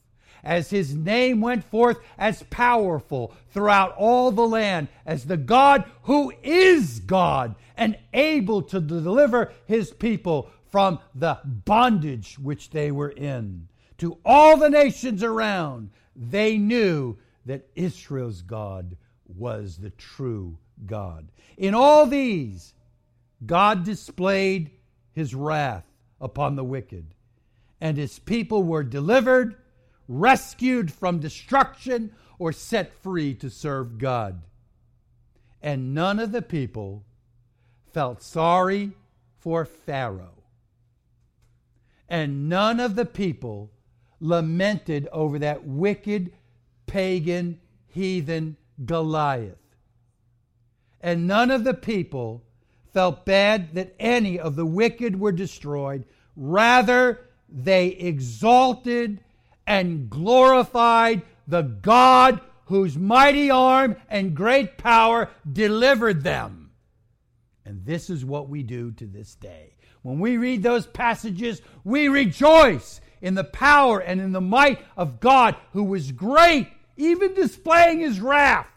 As 0.43 0.71
His 0.71 0.95
name 0.95 1.41
went 1.41 1.65
forth 1.65 1.99
as 2.19 2.43
powerful 2.45 3.35
throughout 3.51 3.95
all 3.97 4.31
the 4.31 4.47
land, 4.47 4.89
as 5.05 5.25
the 5.25 5.37
God 5.37 5.85
who 6.03 6.33
is 6.43 7.01
God 7.01 7.55
and 7.77 7.99
able 8.13 8.63
to 8.63 8.81
deliver 8.81 9.53
His 9.67 9.91
people 9.93 10.51
from 10.71 11.01
the 11.15 11.39
bondage 11.45 12.39
which 12.39 12.71
they 12.71 12.91
were 12.91 13.11
in. 13.11 13.69
To 13.99 14.19
all 14.25 14.57
the 14.57 14.71
nations 14.71 15.23
around, 15.23 15.91
they 16.17 16.57
knew 16.57 17.19
that 17.47 17.69
Israel's 17.75 18.43
God 18.43 18.97
was 19.27 19.79
the 19.79 19.91
true 19.91 20.59
God. 20.87 21.29
In 21.57 21.75
all 21.75 22.07
these, 22.07 22.75
God 23.45 23.85
displayed 23.85 24.71
his 25.13 25.35
wrath 25.35 25.85
upon 26.21 26.57
the 26.57 26.65
wicked, 26.65 27.15
and 27.81 27.97
his 27.97 28.19
people 28.19 28.63
were 28.63 28.83
delivered, 28.83 29.57
rescued 30.11 30.93
from 30.93 31.21
destruction, 31.21 32.13
or 32.39 32.53
set 32.53 32.93
free 32.93 33.35
to 33.35 33.49
serve 33.49 33.99
God. 33.99 34.43
And 35.63 35.95
none 35.95 36.19
of 36.19 36.33
the 36.33 36.43
people 36.43 37.05
felt 37.93 38.23
sorry 38.23 38.93
for 39.39 39.65
Pharaoh. 39.65 40.43
And 42.09 42.49
none 42.49 42.81
of 42.81 42.97
the 42.97 43.07
people 43.07 43.71
lamented 44.21 45.09
over 45.13 45.39
that 45.39 45.65
wicked, 45.65 46.33
pagan, 46.87 47.61
heathen 47.87 48.57
Goliath 48.85 49.61
and 51.01 51.27
none 51.27 51.51
of 51.51 51.65
the 51.65 51.75
people 51.75 52.45
felt 52.93 53.25
bad 53.25 53.75
that 53.75 53.95
any 53.99 54.39
of 54.39 54.57
the 54.57 54.67
wicked 54.67 55.19
were 55.19 55.33
destroyed. 55.33 56.05
Rather, 56.37 57.21
they 57.49 57.89
exalted 57.89 59.21
and 59.71 60.11
glorified 60.11 61.23
the 61.47 61.63
God 61.63 62.41
whose 62.65 62.99
mighty 62.99 63.53
arm 63.53 63.95
and 64.09 64.35
great 64.35 64.77
power 64.77 65.31
delivered 65.51 66.25
them. 66.25 66.73
And 67.65 67.87
this 67.87 68.11
is 68.11 68.25
what 68.25 68.49
we 68.49 68.65
do 68.65 68.91
to 68.91 69.07
this 69.07 69.37
day. 69.37 69.77
When 70.03 70.19
we 70.19 70.39
read 70.39 70.65
those 70.65 70.89
passages, 70.89 71.63
we 71.85 72.09
rejoice 72.09 73.01
in 73.23 73.37
the 73.37 73.45
power 73.45 74.01
and 74.01 74.21
in 74.21 74.33
the 74.33 74.41
might 74.41 74.85
of 74.97 75.21
God 75.21 75.55
who 75.73 75.85
was 75.85 76.11
great, 76.11 76.67
even 76.97 77.35
displaying 77.35 78.01
his 78.01 78.21
wrath 78.21 78.69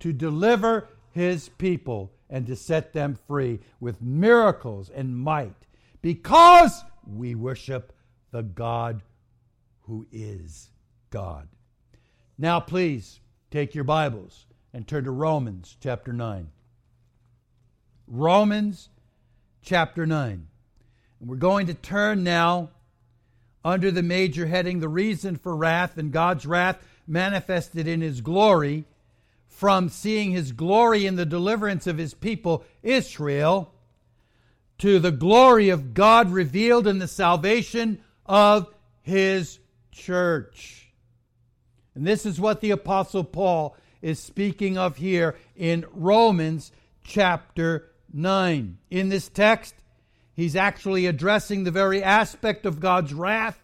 to 0.00 0.12
deliver 0.12 0.86
his 1.12 1.48
people 1.48 2.12
and 2.28 2.46
to 2.46 2.56
set 2.56 2.92
them 2.92 3.18
free 3.26 3.60
with 3.80 4.02
miracles 4.02 4.90
and 4.90 5.16
might 5.16 5.56
because 6.02 6.84
we 7.06 7.34
worship 7.34 7.94
the 8.32 8.42
God 8.42 9.00
who 9.86 10.06
is 10.12 10.70
God. 11.10 11.48
Now, 12.38 12.60
please 12.60 13.20
take 13.50 13.74
your 13.74 13.84
Bibles 13.84 14.46
and 14.72 14.86
turn 14.86 15.04
to 15.04 15.10
Romans 15.10 15.76
chapter 15.80 16.12
9. 16.12 16.48
Romans 18.06 18.88
chapter 19.62 20.06
9. 20.06 20.46
And 21.20 21.28
we're 21.28 21.36
going 21.36 21.68
to 21.68 21.74
turn 21.74 22.24
now 22.24 22.70
under 23.64 23.90
the 23.90 24.02
major 24.02 24.46
heading, 24.46 24.80
The 24.80 24.88
Reason 24.88 25.36
for 25.36 25.56
Wrath 25.56 25.96
and 25.96 26.12
God's 26.12 26.46
Wrath 26.46 26.78
Manifested 27.06 27.86
in 27.86 28.00
His 28.00 28.20
Glory 28.20 28.84
from 29.56 29.88
seeing 29.88 30.32
his 30.32 30.52
glory 30.52 31.06
in 31.06 31.16
the 31.16 31.24
deliverance 31.24 31.86
of 31.86 31.96
his 31.96 32.12
people 32.12 32.62
Israel 32.82 33.72
to 34.76 34.98
the 34.98 35.10
glory 35.10 35.70
of 35.70 35.94
God 35.94 36.30
revealed 36.30 36.86
in 36.86 36.98
the 36.98 37.08
salvation 37.08 37.98
of 38.26 38.68
his 39.00 39.58
church. 39.96 40.92
And 41.94 42.06
this 42.06 42.26
is 42.26 42.38
what 42.38 42.60
the 42.60 42.70
Apostle 42.70 43.24
Paul 43.24 43.76
is 44.02 44.20
speaking 44.20 44.76
of 44.76 44.98
here 44.98 45.36
in 45.56 45.86
Romans 45.92 46.70
chapter 47.02 47.90
9. 48.12 48.78
In 48.90 49.08
this 49.08 49.28
text, 49.28 49.74
he's 50.34 50.54
actually 50.54 51.06
addressing 51.06 51.64
the 51.64 51.70
very 51.70 52.02
aspect 52.02 52.66
of 52.66 52.80
God's 52.80 53.14
wrath 53.14 53.58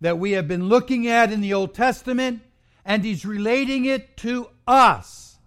that 0.00 0.18
we 0.18 0.32
have 0.32 0.48
been 0.48 0.68
looking 0.68 1.06
at 1.06 1.32
in 1.32 1.40
the 1.40 1.54
Old 1.54 1.74
Testament 1.74 2.42
and 2.84 3.04
he's 3.04 3.24
relating 3.24 3.84
it 3.84 4.16
to 4.18 4.48
us. 4.66 5.38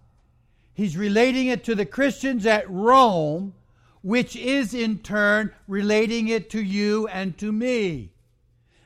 He's 0.72 0.96
relating 0.96 1.48
it 1.48 1.64
to 1.64 1.74
the 1.74 1.86
Christians 1.86 2.46
at 2.46 2.68
Rome, 2.70 3.54
which 4.02 4.34
is 4.34 4.74
in 4.74 4.98
turn 5.00 5.52
relating 5.66 6.28
it 6.28 6.50
to 6.50 6.62
you 6.62 7.06
and 7.08 7.36
to 7.38 7.52
me. 7.52 8.12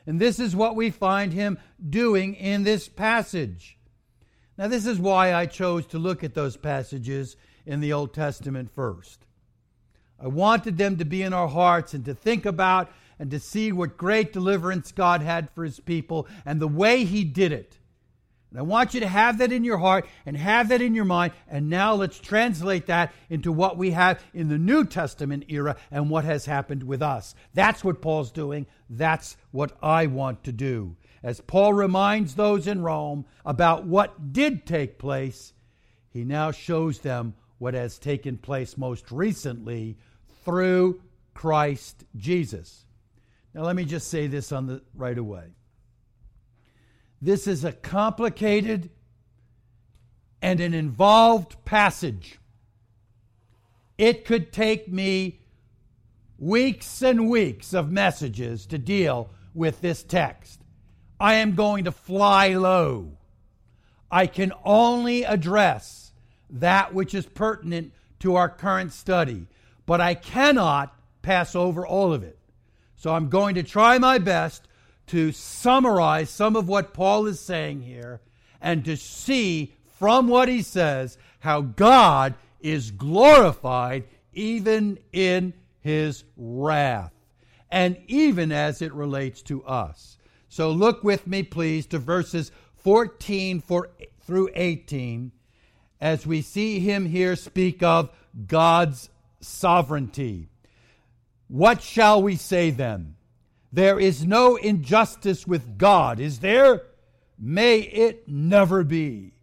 And 0.05 0.19
this 0.19 0.39
is 0.39 0.55
what 0.55 0.75
we 0.75 0.89
find 0.89 1.33
him 1.33 1.57
doing 1.89 2.35
in 2.35 2.63
this 2.63 2.89
passage. 2.89 3.77
Now, 4.57 4.67
this 4.67 4.85
is 4.85 4.99
why 4.99 5.33
I 5.33 5.45
chose 5.45 5.85
to 5.87 5.97
look 5.99 6.23
at 6.23 6.33
those 6.33 6.57
passages 6.57 7.35
in 7.65 7.79
the 7.79 7.93
Old 7.93 8.13
Testament 8.13 8.69
first. 8.73 9.25
I 10.19 10.27
wanted 10.27 10.77
them 10.77 10.97
to 10.97 11.05
be 11.05 11.21
in 11.21 11.33
our 11.33 11.47
hearts 11.47 11.93
and 11.93 12.05
to 12.05 12.13
think 12.13 12.45
about 12.45 12.91
and 13.17 13.31
to 13.31 13.39
see 13.39 13.71
what 13.71 13.97
great 13.97 14.33
deliverance 14.33 14.91
God 14.91 15.21
had 15.21 15.49
for 15.51 15.63
his 15.63 15.79
people 15.79 16.27
and 16.45 16.59
the 16.59 16.67
way 16.67 17.03
he 17.03 17.23
did 17.23 17.51
it. 17.51 17.77
And 18.53 18.59
I 18.59 18.61
want 18.61 18.93
you 18.93 18.99
to 18.99 19.07
have 19.07 19.39
that 19.39 19.51
in 19.51 19.63
your 19.63 19.79
heart 19.79 20.05
and 20.27 20.37
have 20.37 20.69
that 20.69 20.79
in 20.79 20.93
your 20.93 21.05
mind. 21.05 21.33
And 21.47 21.71
now 21.71 21.95
let's 21.95 22.19
translate 22.19 22.85
that 22.85 23.11
into 23.27 23.51
what 23.51 23.77
we 23.77 23.89
have 23.91 24.23
in 24.31 24.47
the 24.47 24.59
New 24.59 24.85
Testament 24.85 25.45
era 25.47 25.75
and 25.89 26.07
what 26.07 26.23
has 26.23 26.45
happened 26.45 26.83
with 26.83 27.01
us. 27.01 27.33
That's 27.55 27.83
what 27.83 27.99
Paul's 27.99 28.31
doing. 28.31 28.67
That's 28.91 29.37
what 29.49 29.75
I 29.81 30.05
want 30.05 30.43
to 30.43 30.51
do. 30.51 30.95
As 31.23 31.41
Paul 31.41 31.73
reminds 31.73 32.35
those 32.35 32.67
in 32.67 32.83
Rome 32.83 33.25
about 33.43 33.87
what 33.87 34.33
did 34.33 34.67
take 34.67 34.99
place, 34.99 35.53
he 36.11 36.23
now 36.23 36.51
shows 36.51 36.99
them 36.99 37.33
what 37.57 37.73
has 37.73 37.97
taken 37.97 38.37
place 38.37 38.77
most 38.77 39.11
recently 39.11 39.97
through 40.45 41.01
Christ 41.33 42.05
Jesus. 42.15 42.85
Now, 43.55 43.63
let 43.63 43.75
me 43.75 43.85
just 43.85 44.09
say 44.09 44.27
this 44.27 44.51
on 44.51 44.67
the 44.67 44.83
right 44.93 45.17
away. 45.17 45.45
This 47.23 47.47
is 47.47 47.63
a 47.63 47.71
complicated 47.71 48.89
and 50.41 50.59
an 50.59 50.73
involved 50.73 51.63
passage. 51.63 52.37
It 53.97 54.25
could 54.25 54.51
take 54.51 54.91
me 54.91 55.39
weeks 56.37 57.01
and 57.01 57.29
weeks 57.29 57.73
of 57.73 57.89
messages 57.89 58.65
to 58.65 58.77
deal 58.77 59.29
with 59.53 59.79
this 59.79 60.03
text. 60.03 60.59
I 61.17 61.35
am 61.35 61.55
going 61.55 61.85
to 61.85 61.93
fly 61.93 62.55
low. 62.55 63.13
I 64.11 64.27
can 64.27 64.51
only 64.65 65.23
address 65.23 66.11
that 66.49 66.93
which 66.93 67.13
is 67.13 67.25
pertinent 67.25 67.93
to 68.19 68.35
our 68.35 68.49
current 68.49 68.91
study, 68.91 69.47
but 69.85 70.01
I 70.01 70.13
cannot 70.13 70.93
pass 71.21 71.55
over 71.55 71.87
all 71.87 72.11
of 72.11 72.21
it. 72.21 72.37
So 72.97 73.15
I'm 73.15 73.29
going 73.29 73.55
to 73.55 73.63
try 73.63 73.97
my 73.97 74.17
best 74.17 74.67
to 75.07 75.31
summarize 75.31 76.29
some 76.29 76.55
of 76.55 76.67
what 76.67 76.93
Paul 76.93 77.27
is 77.27 77.39
saying 77.39 77.81
here 77.81 78.21
and 78.61 78.85
to 78.85 78.95
see 78.95 79.73
from 79.99 80.27
what 80.27 80.47
he 80.47 80.61
says 80.61 81.17
how 81.39 81.61
God 81.61 82.35
is 82.61 82.91
glorified 82.91 84.05
even 84.33 84.97
in 85.11 85.53
his 85.81 86.23
wrath 86.37 87.13
and 87.69 87.97
even 88.07 88.51
as 88.51 88.81
it 88.81 88.93
relates 88.93 89.41
to 89.43 89.63
us. 89.65 90.17
So 90.47 90.71
look 90.71 91.03
with 91.03 91.27
me, 91.27 91.43
please, 91.43 91.85
to 91.87 91.99
verses 91.99 92.51
14 92.77 93.59
for, 93.61 93.89
through 94.21 94.49
18 94.55 95.31
as 95.99 96.27
we 96.27 96.41
see 96.41 96.79
him 96.79 97.05
here 97.05 97.35
speak 97.35 97.81
of 97.81 98.09
God's 98.47 99.09
sovereignty. 99.39 100.49
What 101.47 101.81
shall 101.81 102.21
we 102.21 102.35
say 102.35 102.71
then? 102.71 103.15
There 103.73 103.99
is 103.99 104.23
no 104.23 104.55
injustice 104.55 105.47
with 105.47 105.79
God, 105.79 106.19
is 106.19 106.39
there? 106.39 106.83
May 107.39 107.79
it 107.79 108.27
never 108.27 108.83
be. 108.83 109.33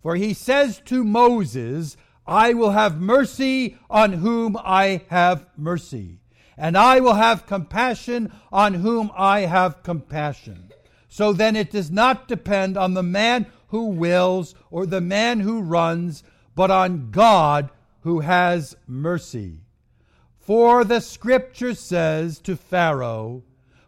For 0.00 0.14
he 0.14 0.32
says 0.32 0.80
to 0.84 1.02
Moses, 1.02 1.96
I 2.24 2.54
will 2.54 2.70
have 2.70 3.00
mercy 3.00 3.76
on 3.90 4.12
whom 4.12 4.56
I 4.62 5.02
have 5.08 5.48
mercy, 5.56 6.20
and 6.56 6.78
I 6.78 7.00
will 7.00 7.14
have 7.14 7.46
compassion 7.46 8.32
on 8.52 8.74
whom 8.74 9.10
I 9.16 9.40
have 9.40 9.82
compassion. 9.82 10.70
So 11.08 11.32
then 11.32 11.56
it 11.56 11.72
does 11.72 11.90
not 11.90 12.28
depend 12.28 12.76
on 12.76 12.94
the 12.94 13.02
man 13.02 13.46
who 13.68 13.86
wills 13.86 14.54
or 14.70 14.86
the 14.86 15.00
man 15.00 15.40
who 15.40 15.60
runs, 15.60 16.22
but 16.54 16.70
on 16.70 17.10
God 17.10 17.70
who 18.02 18.20
has 18.20 18.76
mercy. 18.86 19.62
For 20.38 20.84
the 20.84 21.00
scripture 21.00 21.74
says 21.74 22.38
to 22.40 22.54
Pharaoh, 22.54 23.42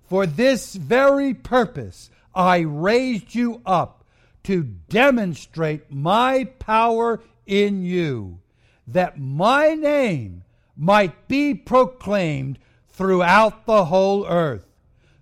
For 0.09 0.27
this 0.27 0.75
very 0.75 1.35
purpose 1.35 2.11
I 2.35 2.59
raised 2.59 3.35
you 3.35 3.61
up 3.67 4.05
to 4.45 4.63
demonstrate 4.63 5.91
my 5.91 6.45
power 6.59 7.21
in 7.47 7.83
you, 7.83 8.39
that 8.87 9.19
my 9.19 9.75
name 9.75 10.45
might 10.77 11.27
be 11.27 11.55
proclaimed 11.55 12.59
throughout 12.89 13.67
the 13.67 13.87
whole 13.87 14.27
earth. 14.27 14.67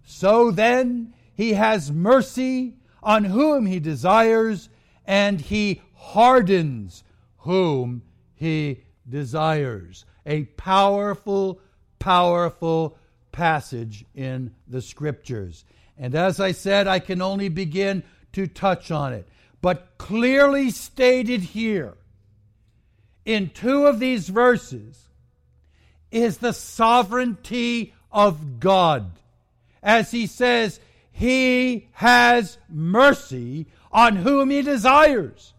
So 0.04 0.50
then 0.50 1.14
he 1.34 1.54
has 1.54 1.90
mercy 1.90 2.76
on 3.02 3.24
whom 3.24 3.66
he 3.66 3.80
desires, 3.80 4.68
and 5.06 5.40
he 5.40 5.80
hardens 5.94 7.04
whom 7.38 8.02
he 8.34 8.84
desires 9.08 10.04
a 10.26 10.44
powerful, 10.44 11.60
powerful 11.98 12.98
passage 13.34 14.04
in 14.14 14.54
the 14.68 14.80
scriptures. 14.80 15.64
And 15.98 16.14
as 16.14 16.40
I 16.40 16.52
said, 16.52 16.86
I 16.86 17.00
can 17.00 17.20
only 17.20 17.48
begin 17.48 18.04
to 18.32 18.46
touch 18.46 18.90
on 18.90 19.12
it. 19.12 19.28
But 19.60 19.98
clearly 19.98 20.70
stated 20.70 21.40
here 21.40 21.94
in 23.24 23.50
two 23.50 23.86
of 23.86 23.98
these 23.98 24.28
verses 24.28 25.08
is 26.10 26.38
the 26.38 26.52
sovereignty 26.52 27.92
of 28.12 28.60
God. 28.60 29.10
As 29.82 30.12
he 30.12 30.26
says, 30.26 30.78
He 31.10 31.88
has 31.92 32.56
mercy 32.68 33.66
on 33.90 34.16
whom 34.16 34.50
He 34.50 34.62
desires, 34.62 35.54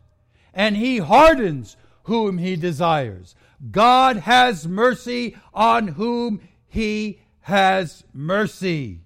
and 0.53 0.77
He 0.77 0.99
hardens 0.99 1.75
whom 2.03 2.37
He 2.37 2.55
desires. 2.55 3.35
God 3.71 4.17
has 4.17 4.67
mercy 4.67 5.35
on 5.53 5.89
whom 5.89 6.39
he 6.75 7.21
has 7.45 8.03
mercy. 8.13 9.01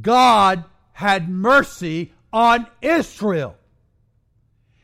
God 0.00 0.64
had 0.92 1.28
mercy 1.28 2.12
on 2.32 2.66
Israel. 2.82 3.56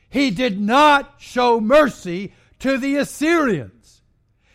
He 0.08 0.30
did 0.30 0.60
not 0.60 1.14
show 1.18 1.60
mercy 1.60 2.32
to 2.58 2.78
the 2.78 2.96
Assyrians. 2.96 4.02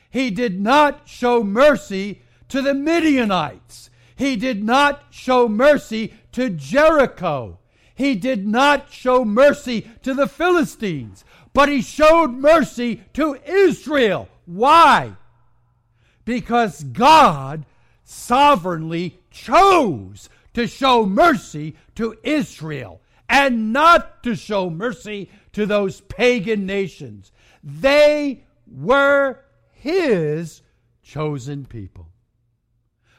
He 0.10 0.30
did 0.30 0.60
not 0.60 1.08
show 1.08 1.44
mercy 1.44 2.22
to 2.50 2.62
the 2.62 2.74
Midianites. 2.74 3.90
He 4.16 4.36
did 4.36 4.64
not 4.64 5.04
show 5.10 5.48
mercy 5.48 6.14
to 6.34 6.50
Jericho. 6.50 7.60
He 7.94 8.16
did 8.16 8.48
not 8.48 8.92
show 8.92 9.26
mercy 9.26 9.90
to 10.04 10.14
the 10.14 10.28
Philistines 10.28 11.26
but 11.56 11.70
he 11.70 11.82
showed 11.82 12.34
mercy 12.34 13.02
to 13.14 13.40
Israel. 13.48 14.28
Why? 14.46 15.14
Because 16.26 16.84
God 16.84 17.66
sovereignly 18.04 19.20
chose 19.32 20.30
to 20.54 20.68
show 20.68 21.06
mercy 21.06 21.76
to 21.96 22.16
Israel 22.24 23.02
and 23.30 23.74
not 23.74 24.24
to 24.24 24.36
show 24.36 24.70
mercy 24.70 25.30
to 25.54 25.66
those 25.66 26.02
pagan 26.02 26.66
nations. 26.66 27.32
They 27.64 28.44
were 28.68 29.40
his 29.72 30.62
chosen 31.04 31.66
people. 31.66 32.10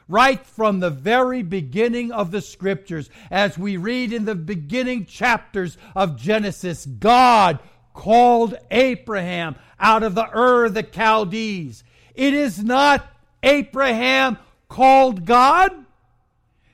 Right 0.09 0.45
from 0.47 0.79
the 0.79 0.91
very 0.91 1.43
beginning 1.43 2.13
of 2.13 2.31
the 2.31 2.41
scriptures, 2.41 3.11
as 3.31 3.59
we 3.59 3.77
read 3.77 4.13
in 4.13 4.25
the 4.25 4.37
beginning 4.37 5.07
chapters 5.07 5.77
of 5.97 6.17
Genesis, 6.17 6.87
God 6.87 7.59
called 7.93 8.55
Abraham 8.71 9.57
out 9.81 10.05
of 10.05 10.15
the 10.15 10.29
Ur 10.33 10.67
of 10.67 10.75
the 10.75 10.85
Chaldees. 10.85 11.83
It 12.17 12.35
is 12.35 12.65
not 12.65 13.07
Abraham 13.43 14.39
called 14.69 15.25
God. 15.25 15.73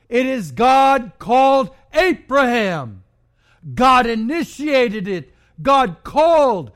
It 0.09 0.25
is 0.25 0.53
God 0.53 1.13
called 1.19 1.71
Abraham. 1.93 3.03
God 3.75 4.07
initiated 4.07 5.09
it. 5.09 5.35
God 5.61 5.99
called. 6.05 6.73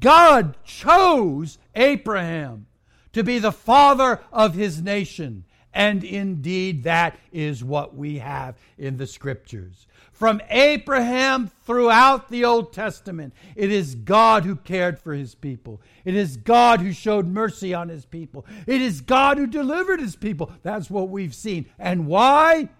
God 0.00 0.56
chose 0.64 1.58
Abraham 1.74 2.66
to 3.12 3.22
be 3.22 3.38
the 3.38 3.52
father 3.52 4.20
of 4.32 4.54
his 4.54 4.82
nation. 4.82 5.44
And 5.72 6.02
indeed, 6.02 6.84
that 6.84 7.18
is 7.32 7.62
what 7.62 7.94
we 7.94 8.18
have 8.18 8.56
in 8.78 8.96
the 8.96 9.06
scriptures. 9.06 9.86
From 10.16 10.40
Abraham 10.48 11.50
throughout 11.66 12.30
the 12.30 12.42
Old 12.42 12.72
Testament, 12.72 13.34
it 13.54 13.70
is 13.70 13.94
God 13.94 14.44
who 14.44 14.56
cared 14.56 14.98
for 14.98 15.12
his 15.12 15.34
people. 15.34 15.82
It 16.06 16.14
is 16.14 16.38
God 16.38 16.80
who 16.80 16.94
showed 16.94 17.26
mercy 17.26 17.74
on 17.74 17.90
his 17.90 18.06
people. 18.06 18.46
It 18.66 18.80
is 18.80 19.02
God 19.02 19.36
who 19.36 19.46
delivered 19.46 20.00
his 20.00 20.16
people. 20.16 20.50
That's 20.62 20.88
what 20.90 21.10
we've 21.10 21.34
seen. 21.34 21.66
And 21.78 22.06
why? 22.06 22.70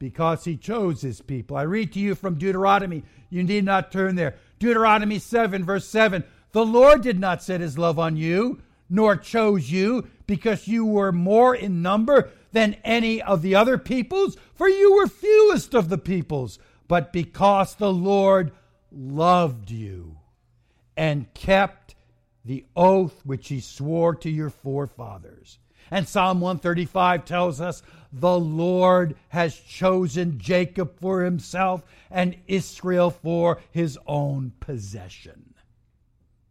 Because 0.00 0.44
he 0.44 0.56
chose 0.56 1.02
his 1.02 1.20
people. 1.20 1.56
I 1.56 1.62
read 1.62 1.92
to 1.92 2.00
you 2.00 2.16
from 2.16 2.34
Deuteronomy. 2.34 3.04
You 3.30 3.44
need 3.44 3.64
not 3.64 3.92
turn 3.92 4.16
there. 4.16 4.34
Deuteronomy 4.58 5.20
7, 5.20 5.64
verse 5.64 5.86
7. 5.86 6.24
The 6.50 6.66
Lord 6.66 7.00
did 7.02 7.20
not 7.20 7.44
set 7.44 7.60
his 7.60 7.78
love 7.78 8.00
on 8.00 8.16
you, 8.16 8.60
nor 8.90 9.14
chose 9.14 9.70
you, 9.70 10.08
because 10.26 10.66
you 10.66 10.84
were 10.84 11.12
more 11.12 11.54
in 11.54 11.80
number 11.80 12.30
than 12.50 12.74
any 12.82 13.22
of 13.22 13.40
the 13.40 13.54
other 13.54 13.78
peoples, 13.78 14.36
for 14.52 14.68
you 14.68 14.94
were 14.94 15.06
fewest 15.06 15.74
of 15.74 15.88
the 15.88 15.96
peoples 15.96 16.58
but 16.92 17.10
because 17.10 17.76
the 17.76 17.90
Lord 17.90 18.52
loved 18.90 19.70
you 19.70 20.18
and 20.94 21.32
kept 21.32 21.94
the 22.44 22.66
oath 22.76 23.24
which 23.24 23.48
he 23.48 23.60
swore 23.60 24.14
to 24.16 24.28
your 24.28 24.50
forefathers. 24.50 25.58
And 25.90 26.06
Psalm 26.06 26.42
135 26.42 27.24
tells 27.24 27.62
us 27.62 27.82
the 28.12 28.38
Lord 28.38 29.16
has 29.30 29.58
chosen 29.58 30.38
Jacob 30.38 31.00
for 31.00 31.22
himself 31.22 31.82
and 32.10 32.36
Israel 32.46 33.08
for 33.08 33.62
his 33.70 33.98
own 34.06 34.52
possession. 34.60 35.54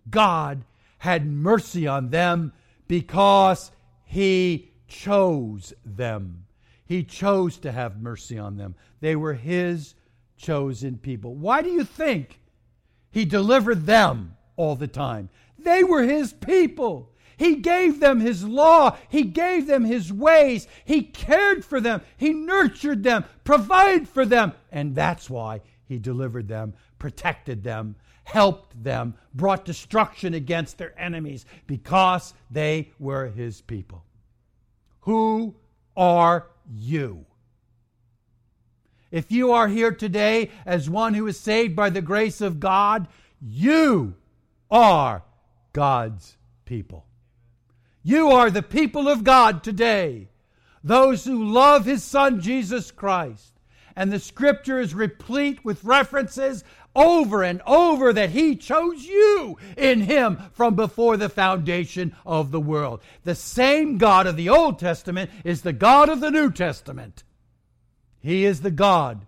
God 0.09 0.63
had 0.97 1.27
mercy 1.27 1.85
on 1.85 2.09
them 2.09 2.51
because 2.87 3.71
he 4.05 4.71
chose 4.87 5.71
them. 5.85 6.47
He 6.83 7.03
chose 7.03 7.59
to 7.59 7.71
have 7.71 8.01
mercy 8.01 8.39
on 8.39 8.57
them. 8.57 8.73
They 9.01 9.15
were 9.15 9.35
his 9.35 9.93
chosen 10.41 10.97
people. 10.97 11.35
Why 11.35 11.61
do 11.61 11.69
you 11.69 11.83
think 11.83 12.39
he 13.11 13.25
delivered 13.25 13.85
them 13.85 14.35
all 14.55 14.75
the 14.75 14.87
time? 14.87 15.29
They 15.59 15.83
were 15.83 16.03
his 16.03 16.33
people. 16.33 17.11
He 17.41 17.55
gave 17.55 17.99
them 17.99 18.19
His 18.19 18.43
law. 18.43 18.95
He 19.09 19.23
gave 19.23 19.65
them 19.65 19.83
His 19.83 20.13
ways. 20.13 20.67
He 20.85 21.01
cared 21.01 21.65
for 21.65 21.81
them. 21.81 22.01
He 22.15 22.33
nurtured 22.33 23.01
them, 23.01 23.25
provided 23.43 24.07
for 24.07 24.27
them. 24.27 24.53
And 24.71 24.93
that's 24.93 25.27
why 25.27 25.61
He 25.83 25.97
delivered 25.97 26.47
them, 26.47 26.75
protected 26.99 27.63
them, 27.63 27.95
helped 28.25 28.83
them, 28.83 29.15
brought 29.33 29.65
destruction 29.65 30.35
against 30.35 30.77
their 30.77 30.93
enemies, 31.01 31.47
because 31.65 32.35
they 32.51 32.91
were 32.99 33.25
His 33.25 33.59
people. 33.61 34.05
Who 34.99 35.55
are 35.97 36.45
you? 36.71 37.25
If 39.11 39.31
you 39.31 39.51
are 39.51 39.67
here 39.67 39.91
today 39.91 40.49
as 40.65 40.89
one 40.89 41.13
who 41.13 41.27
is 41.27 41.39
saved 41.39 41.75
by 41.75 41.89
the 41.89 42.01
grace 42.01 42.41
of 42.41 42.59
God, 42.59 43.07
you 43.41 44.15
are 44.69 45.23
God's 45.73 46.37
people. 46.65 47.05
You 48.03 48.31
are 48.31 48.49
the 48.49 48.63
people 48.63 49.07
of 49.07 49.23
God 49.23 49.63
today, 49.63 50.29
those 50.83 51.25
who 51.25 51.43
love 51.43 51.85
His 51.85 52.03
Son 52.03 52.41
Jesus 52.41 52.89
Christ. 52.89 53.53
And 53.95 54.11
the 54.11 54.19
scripture 54.19 54.79
is 54.79 54.95
replete 54.95 55.63
with 55.65 55.83
references 55.83 56.63
over 56.95 57.43
and 57.43 57.61
over 57.67 58.13
that 58.13 58.29
He 58.29 58.55
chose 58.55 59.03
you 59.03 59.57
in 59.75 60.01
Him 60.01 60.39
from 60.53 60.75
before 60.75 61.17
the 61.17 61.29
foundation 61.29 62.15
of 62.25 62.51
the 62.51 62.59
world. 62.59 63.01
The 63.23 63.35
same 63.35 63.97
God 63.97 64.27
of 64.27 64.37
the 64.37 64.49
Old 64.49 64.79
Testament 64.79 65.29
is 65.43 65.61
the 65.61 65.73
God 65.73 66.09
of 66.09 66.21
the 66.21 66.31
New 66.31 66.51
Testament. 66.51 67.23
He 68.21 68.45
is 68.45 68.61
the 68.61 68.71
God 68.71 69.25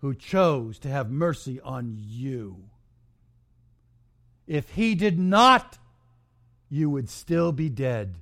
who 0.00 0.14
chose 0.14 0.78
to 0.80 0.88
have 0.88 1.10
mercy 1.10 1.60
on 1.60 1.96
you. 1.96 2.64
If 4.46 4.70
He 4.70 4.94
did 4.94 5.18
not, 5.18 5.78
you 6.68 6.90
would 6.90 7.08
still 7.08 7.52
be 7.52 7.68
dead 7.68 8.14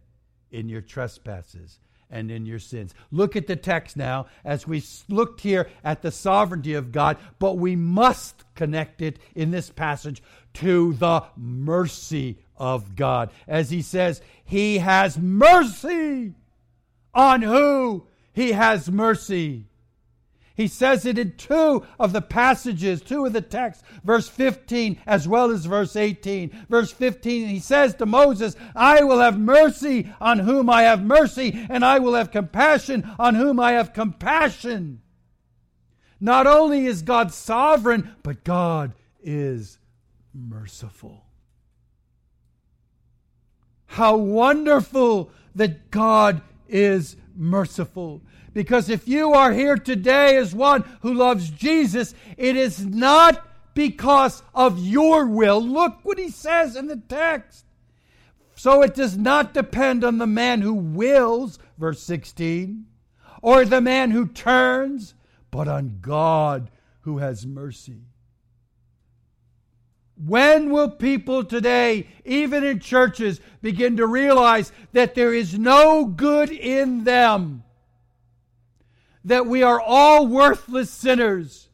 in 0.51 0.69
your 0.69 0.81
trespasses 0.81 1.79
and 2.11 2.31
in 2.31 2.45
your 2.45 2.59
sins. 2.59 2.93
Look 3.11 3.37
at 3.37 3.47
the 3.47 3.57
text 3.57 3.97
now 3.97 4.27
as 4.45 4.67
we 4.67 4.83
looked 5.09 5.41
here 5.41 5.69
at 5.85 6.03
the 6.03 6.11
sovereignty 6.11 6.75
of 6.75 6.93
God, 6.93 7.17
but 7.39 7.57
we 7.57 7.77
must 7.77 8.45
connect 8.55 9.01
it 9.01 9.19
in 9.35 9.51
this 9.51 9.71
passage 9.71 10.23
to 10.55 10.93
the 10.95 11.25
mercy 11.37 12.39
of 12.57 12.97
God. 12.97 13.31
As 13.47 13.71
he 13.71 13.83
says, 13.83 14.21
He 14.45 14.79
has 14.79 15.17
mercy 15.17 16.35
on 17.15 17.43
who 17.43 18.07
He 18.33 18.53
has 18.53 18.91
mercy. 18.91 19.67
He 20.61 20.69
says 20.69 21.07
it 21.07 21.17
in 21.17 21.37
two 21.39 21.87
of 21.99 22.13
the 22.13 22.21
passages, 22.21 23.01
two 23.01 23.25
of 23.25 23.33
the 23.33 23.41
texts, 23.41 23.83
verse 24.05 24.29
15 24.29 25.01
as 25.07 25.27
well 25.27 25.51
as 25.51 25.65
verse 25.65 25.97
18. 25.97 26.67
Verse 26.69 26.93
15, 26.93 27.49
he 27.49 27.59
says 27.59 27.95
to 27.95 28.05
Moses, 28.05 28.57
I 28.77 29.03
will 29.03 29.21
have 29.21 29.39
mercy 29.39 30.13
on 30.21 30.41
whom 30.41 30.69
I 30.69 30.83
have 30.83 31.03
mercy, 31.03 31.67
and 31.71 31.83
I 31.83 31.99
will 31.99 32.13
have 32.13 32.31
compassion 32.31 33.11
on 33.19 33.37
whom 33.37 33.59
I 33.59 33.73
have 33.73 33.95
compassion. 33.95 35.01
Not 36.21 36.47
only 36.47 36.85
is 36.85 37.01
God 37.01 37.33
sovereign, 37.33 38.15
but 38.23 38.45
God 38.45 38.93
is 39.23 39.79
merciful. 40.35 41.25
How 43.87 44.19
wonderful 44.19 45.31
that 45.55 45.91
God 45.91 46.43
is 46.69 47.17
merciful. 47.37 48.23
Because 48.53 48.89
if 48.89 49.07
you 49.07 49.33
are 49.33 49.53
here 49.53 49.77
today 49.77 50.37
as 50.37 50.55
one 50.55 50.85
who 51.03 51.15
loves 51.15 51.51
Jesus, 51.51 52.15
it 52.37 52.57
is 52.57 52.85
not 52.85 53.47
because 53.75 54.43
of 54.55 54.79
your 54.79 55.27
will. 55.27 55.63
Look 55.63 56.01
what 56.03 56.19
he 56.19 56.31
says 56.31 56.77
in 56.77 56.87
the 56.87 56.97
text. 56.97 57.65
So 58.55 58.83
it 58.83 58.95
does 58.95 59.17
not 59.17 59.55
depend 59.55 60.05
on 60.05 60.19
the 60.19 60.27
man 60.27 60.61
who 60.61 60.75
wills, 60.75 61.59
verse 61.79 62.03
16, 62.03 62.87
or 63.41 63.65
the 63.65 63.81
man 63.81 64.11
who 64.11 64.27
turns, 64.27 65.15
but 65.51 65.67
on 65.67 65.99
God 66.01 66.71
who 67.03 67.19
has 67.19 67.47
mercy. 67.47 68.03
When 70.25 70.71
will 70.71 70.91
people 70.91 71.45
today, 71.45 72.09
even 72.25 72.63
in 72.63 72.81
churches, 72.81 73.41
begin 73.63 73.97
to 73.97 74.07
realize 74.07 74.71
that 74.93 75.15
there 75.15 75.33
is 75.33 75.59
no 75.59 76.05
good 76.05 76.51
in 76.51 77.05
them? 77.05 77.65
that 79.25 79.47
we 79.47 79.63
are 79.63 79.81
all 79.81 80.27
worthless 80.27 80.91
sinners. 80.91 81.69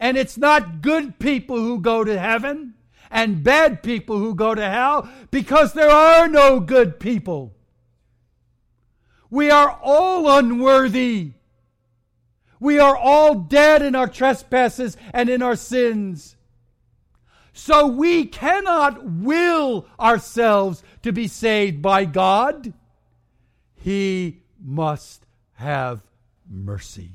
And 0.00 0.16
it's 0.16 0.38
not 0.38 0.80
good 0.80 1.18
people 1.18 1.56
who 1.56 1.80
go 1.80 2.04
to 2.04 2.18
heaven 2.18 2.74
and 3.10 3.42
bad 3.42 3.82
people 3.82 4.18
who 4.18 4.34
go 4.34 4.54
to 4.54 4.68
hell 4.68 5.08
because 5.30 5.72
there 5.72 5.90
are 5.90 6.28
no 6.28 6.60
good 6.60 7.00
people. 7.00 7.54
We 9.30 9.50
are 9.50 9.78
all 9.82 10.38
unworthy. 10.38 11.32
We 12.60 12.78
are 12.78 12.96
all 12.96 13.34
dead 13.34 13.82
in 13.82 13.94
our 13.94 14.08
trespasses 14.08 14.96
and 15.12 15.28
in 15.28 15.42
our 15.42 15.56
sins. 15.56 16.36
So 17.58 17.88
we 17.88 18.24
cannot 18.24 19.04
will 19.04 19.84
ourselves 19.98 20.84
to 21.02 21.12
be 21.12 21.26
saved 21.26 21.82
by 21.82 22.04
God. 22.04 22.72
He 23.74 24.42
must 24.64 25.26
have 25.54 26.00
mercy. 26.48 27.10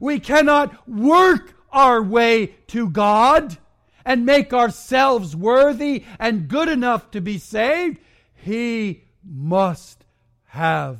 We 0.00 0.18
cannot 0.18 0.88
work 0.88 1.54
our 1.70 2.02
way 2.02 2.56
to 2.66 2.90
God 2.90 3.56
and 4.04 4.26
make 4.26 4.52
ourselves 4.52 5.36
worthy 5.36 6.04
and 6.18 6.48
good 6.48 6.68
enough 6.68 7.12
to 7.12 7.20
be 7.20 7.38
saved. 7.38 8.00
He 8.34 9.04
must 9.24 10.04
have 10.46 10.98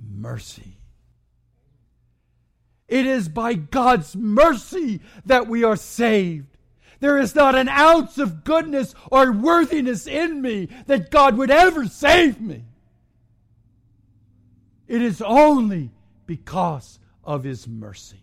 mercy. 0.00 0.78
It 2.86 3.06
is 3.06 3.28
by 3.28 3.54
God's 3.54 4.14
mercy 4.14 5.00
that 5.26 5.48
we 5.48 5.64
are 5.64 5.76
saved. 5.76 6.51
There 7.02 7.18
is 7.18 7.34
not 7.34 7.56
an 7.56 7.68
ounce 7.68 8.16
of 8.18 8.44
goodness 8.44 8.94
or 9.10 9.32
worthiness 9.32 10.06
in 10.06 10.40
me 10.40 10.68
that 10.86 11.10
God 11.10 11.36
would 11.36 11.50
ever 11.50 11.88
save 11.88 12.40
me. 12.40 12.62
It 14.86 15.02
is 15.02 15.20
only 15.20 15.90
because 16.26 17.00
of 17.24 17.42
his 17.42 17.66
mercy. 17.66 18.22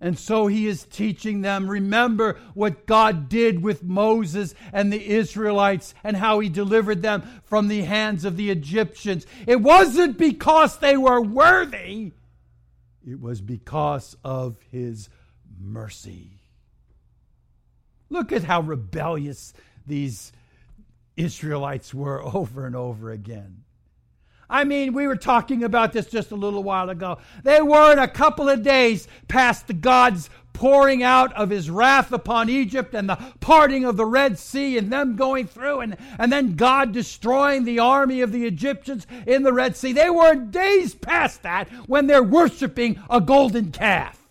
And 0.00 0.18
so 0.18 0.48
he 0.48 0.66
is 0.66 0.86
teaching 0.86 1.40
them 1.40 1.70
remember 1.70 2.36
what 2.52 2.84
God 2.84 3.28
did 3.28 3.62
with 3.62 3.84
Moses 3.84 4.52
and 4.72 4.92
the 4.92 5.08
Israelites 5.08 5.94
and 6.02 6.16
how 6.16 6.40
he 6.40 6.48
delivered 6.48 7.00
them 7.00 7.22
from 7.44 7.68
the 7.68 7.82
hands 7.82 8.24
of 8.24 8.36
the 8.36 8.50
Egyptians. 8.50 9.24
It 9.46 9.60
wasn't 9.60 10.18
because 10.18 10.78
they 10.78 10.96
were 10.96 11.20
worthy, 11.20 12.10
it 13.08 13.20
was 13.20 13.40
because 13.40 14.16
of 14.24 14.56
his 14.72 15.08
mercy. 15.60 16.40
Look 18.10 18.32
at 18.32 18.44
how 18.44 18.60
rebellious 18.60 19.54
these 19.86 20.32
Israelites 21.16 21.92
were 21.92 22.22
over 22.34 22.66
and 22.66 22.76
over 22.76 23.10
again. 23.10 23.64
I 24.48 24.64
mean, 24.64 24.92
we 24.92 25.06
were 25.06 25.16
talking 25.16 25.64
about 25.64 25.92
this 25.92 26.06
just 26.06 26.30
a 26.30 26.36
little 26.36 26.62
while 26.62 26.90
ago. 26.90 27.18
They 27.42 27.62
weren't 27.62 27.98
a 27.98 28.06
couple 28.06 28.48
of 28.48 28.62
days 28.62 29.08
past 29.26 29.66
the 29.66 29.72
God's 29.72 30.28
pouring 30.52 31.02
out 31.02 31.32
of 31.32 31.50
his 31.50 31.68
wrath 31.68 32.12
upon 32.12 32.48
Egypt 32.48 32.94
and 32.94 33.08
the 33.08 33.18
parting 33.40 33.84
of 33.84 33.96
the 33.96 34.06
Red 34.06 34.38
Sea 34.38 34.78
and 34.78 34.92
them 34.92 35.16
going 35.16 35.46
through 35.46 35.80
and, 35.80 35.96
and 36.18 36.30
then 36.30 36.54
God 36.54 36.92
destroying 36.92 37.64
the 37.64 37.80
army 37.80 38.20
of 38.20 38.32
the 38.32 38.46
Egyptians 38.46 39.06
in 39.26 39.42
the 39.42 39.52
Red 39.52 39.76
Sea. 39.76 39.92
They 39.92 40.10
weren't 40.10 40.52
days 40.52 40.94
past 40.94 41.42
that 41.42 41.68
when 41.88 42.06
they're 42.06 42.22
worshiping 42.22 43.02
a 43.10 43.20
golden 43.20 43.72
calf. 43.72 44.23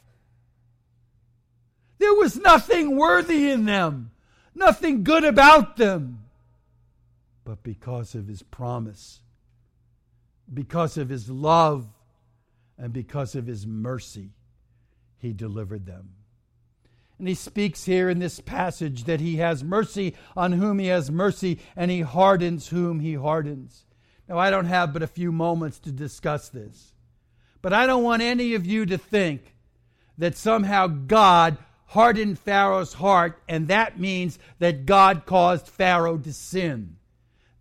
There 2.03 2.15
was 2.15 2.35
nothing 2.35 2.97
worthy 2.97 3.49
in 3.49 3.63
them, 3.63 4.11
nothing 4.53 5.05
good 5.05 5.23
about 5.23 5.77
them. 5.77 6.25
But 7.45 7.63
because 7.63 8.13
of 8.13 8.27
his 8.27 8.43
promise, 8.43 9.21
because 10.53 10.97
of 10.97 11.07
his 11.07 11.29
love 11.29 11.87
and 12.77 12.91
because 12.91 13.35
of 13.35 13.47
his 13.47 13.65
mercy, 13.65 14.31
he 15.17 15.31
delivered 15.31 15.85
them. 15.85 16.09
And 17.17 17.25
he 17.25 17.35
speaks 17.35 17.85
here 17.85 18.09
in 18.09 18.19
this 18.19 18.41
passage 18.41 19.05
that 19.05 19.21
he 19.21 19.37
has 19.37 19.63
mercy 19.63 20.13
on 20.35 20.51
whom 20.51 20.79
he 20.79 20.87
has 20.87 21.09
mercy, 21.09 21.57
and 21.73 21.89
he 21.89 22.01
hardens 22.01 22.67
whom 22.67 22.99
he 22.99 23.13
hardens. 23.13 23.85
Now, 24.27 24.37
I 24.37 24.49
don't 24.49 24.65
have 24.65 24.91
but 24.91 25.03
a 25.03 25.07
few 25.07 25.31
moments 25.31 25.79
to 25.79 25.91
discuss 25.93 26.49
this, 26.49 26.95
but 27.61 27.71
I 27.71 27.85
don't 27.85 28.03
want 28.03 28.21
any 28.21 28.55
of 28.55 28.65
you 28.65 28.85
to 28.87 28.97
think 28.97 29.55
that 30.17 30.35
somehow 30.35 30.87
God 30.87 31.57
hardened 31.87 32.39
Pharaoh's 32.39 32.93
heart, 32.93 33.41
and 33.47 33.67
that 33.67 33.99
means 33.99 34.39
that 34.59 34.85
God 34.85 35.25
caused 35.25 35.67
Pharaoh 35.67 36.17
to 36.17 36.33
sin. 36.33 36.97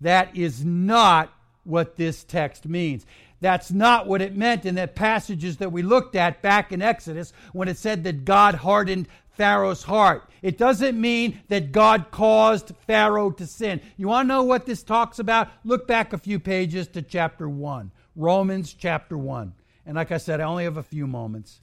That 0.00 0.36
is 0.36 0.64
not 0.64 1.32
what 1.64 1.96
this 1.96 2.24
text 2.24 2.66
means. 2.66 3.06
That's 3.40 3.72
not 3.72 4.06
what 4.06 4.22
it 4.22 4.36
meant 4.36 4.64
in 4.64 4.76
the 4.76 4.86
passages 4.86 5.56
that 5.56 5.72
we 5.72 5.82
looked 5.82 6.14
at 6.14 6.42
back 6.42 6.72
in 6.72 6.80
Exodus 6.80 7.32
when 7.52 7.68
it 7.68 7.76
said 7.76 8.04
that 8.04 8.24
God 8.24 8.54
hardened 8.54 9.08
Pharaoh's 9.30 9.82
heart. 9.82 10.30
It 10.42 10.58
doesn't 10.58 11.00
mean 11.00 11.40
that 11.48 11.72
God 11.72 12.10
caused 12.10 12.72
Pharaoh 12.86 13.30
to 13.32 13.46
sin. 13.46 13.80
You 13.96 14.08
want 14.08 14.26
to 14.26 14.34
know 14.34 14.42
what 14.44 14.66
this 14.66 14.82
talks 14.82 15.18
about? 15.18 15.48
Look 15.64 15.86
back 15.86 16.12
a 16.12 16.18
few 16.18 16.38
pages 16.38 16.86
to 16.88 17.02
chapter 17.02 17.48
1, 17.48 17.90
Romans 18.14 18.74
chapter 18.74 19.18
1. 19.18 19.52
And 19.86 19.96
like 19.96 20.12
I 20.12 20.18
said, 20.18 20.40
I 20.40 20.44
only 20.44 20.64
have 20.64 20.76
a 20.76 20.82
few 20.82 21.06
moments. 21.06 21.60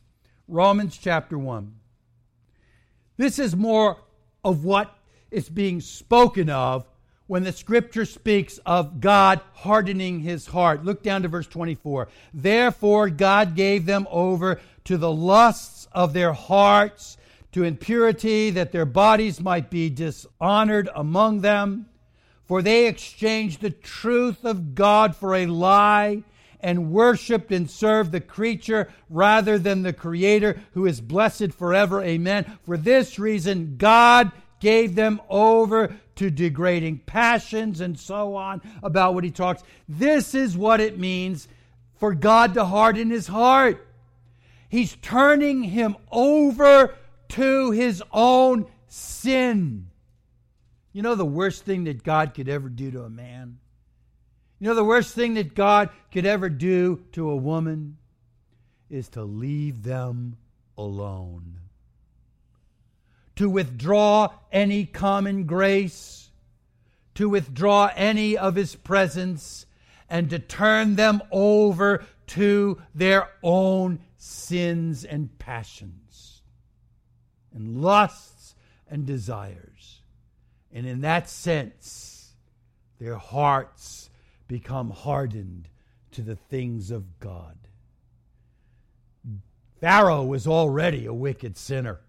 Romans 0.48 0.98
chapter 0.98 1.38
1. 1.38 1.79
This 3.20 3.38
is 3.38 3.54
more 3.54 3.98
of 4.46 4.64
what 4.64 4.98
is 5.30 5.50
being 5.50 5.82
spoken 5.82 6.50
of 6.50 6.88
when 7.28 7.44
the 7.44 7.52
scripture 7.52 8.06
speaks 8.06 8.60
of 8.60 9.02
God 9.02 9.42
hardening 9.56 10.22
his 10.22 10.48
heart. 10.48 10.86
Look 10.86 11.04
down 11.04 11.24
to 11.24 11.28
verse 11.28 11.46
24. 11.46 12.08
Therefore, 12.34 13.10
God 13.10 13.58
gave 13.58 13.86
them 13.86 14.08
over 14.10 14.62
to 14.86 14.96
the 14.96 15.12
lusts 15.12 15.86
of 15.92 16.14
their 16.14 16.32
hearts, 16.32 17.18
to 17.52 17.66
impurity, 17.66 18.52
that 18.52 18.72
their 18.72 18.86
bodies 18.86 19.42
might 19.42 19.70
be 19.70 19.90
dishonored 19.90 20.88
among 20.96 21.42
them. 21.42 21.88
For 22.46 22.62
they 22.62 22.88
exchanged 22.88 23.60
the 23.60 23.70
truth 23.70 24.46
of 24.46 24.76
God 24.76 25.14
for 25.14 25.36
a 25.36 25.46
lie 25.46 26.24
and 26.60 26.92
worshiped 26.92 27.52
and 27.52 27.70
served 27.70 28.12
the 28.12 28.22
creature 28.22 28.92
rather 29.10 29.58
than 29.58 29.82
the 29.82 29.94
Creator 29.94 30.62
who 30.74 30.86
is 30.86 31.02
blessed 31.02 31.54
forever. 31.54 32.02
Amen. 32.02 32.58
For 32.64 32.78
this 32.78 33.18
reason, 33.18 33.76
God 33.78 34.32
gave 34.60 34.96
them 34.96 35.22
over 35.30 35.96
to 36.16 36.30
degrading 36.30 37.00
passions 37.06 37.80
and 37.80 37.98
so 37.98 38.36
on 38.36 38.62
about 38.84 39.14
what 39.14 39.24
he 39.24 39.32
talks. 39.32 39.64
This 39.88 40.36
is 40.36 40.58
what 40.58 40.82
it 40.82 41.00
means 41.00 41.48
for 41.96 42.14
God 42.14 42.54
to 42.56 42.66
harden 42.66 43.10
his 43.10 43.28
heart. 43.28 43.86
He's 44.68 44.98
turning 45.02 45.64
him 45.64 45.96
over 46.12 46.96
to 47.30 47.72
his 47.72 48.04
own 48.12 48.68
sin. 48.88 49.90
You 50.92 51.02
know 51.02 51.16
the 51.16 51.26
worst 51.26 51.64
thing 51.64 51.86
that 51.86 52.04
God 52.04 52.34
could 52.34 52.50
ever 52.50 52.68
do 52.68 52.92
to 52.92 53.04
a 53.04 53.10
man? 53.10 53.60
You 54.60 54.68
know, 54.68 54.76
the 54.76 54.84
worst 54.84 55.16
thing 55.16 55.36
that 55.36 55.56
God 55.56 55.90
could 56.12 56.26
ever 56.26 56.50
do 56.50 57.04
to 57.14 57.30
a 57.30 57.36
woman 57.36 57.98
is 58.90 59.08
to 59.10 59.24
leave 59.24 59.84
them 59.84 60.36
alone, 60.78 61.60
to 63.38 63.50
withdraw 63.50 64.34
any 64.52 64.86
common 64.86 65.46
grace, 65.46 66.30
to 67.16 67.30
withdraw 67.30 67.92
any 67.96 68.38
of 68.38 68.56
His 68.56 68.76
presence, 68.76 69.66
and 70.10 70.30
to 70.30 70.40
turn 70.40 70.96
them 70.96 71.22
over 71.32 72.04
to 72.28 72.82
their 72.94 73.30
own 73.42 74.00
sins 74.18 75.06
and 75.06 75.38
passions, 75.40 76.42
and 77.54 77.82
lusts 77.82 78.56
and 78.90 79.06
desires. 79.06 80.02
And 80.74 80.86
in 80.86 81.02
that 81.02 81.30
sense, 81.30 82.34
their 83.00 83.16
hearts 83.16 84.09
become 84.50 84.90
hardened 84.90 85.70
to 86.12 86.22
the 86.22 86.36
things 86.36 86.92
of 86.92 87.22
God. 87.22 87.56
Pharaoh 89.80 90.26
was 90.26 90.46
already 90.46 91.06
a 91.06 91.14
wicked 91.14 91.56
sinner. 91.56 92.02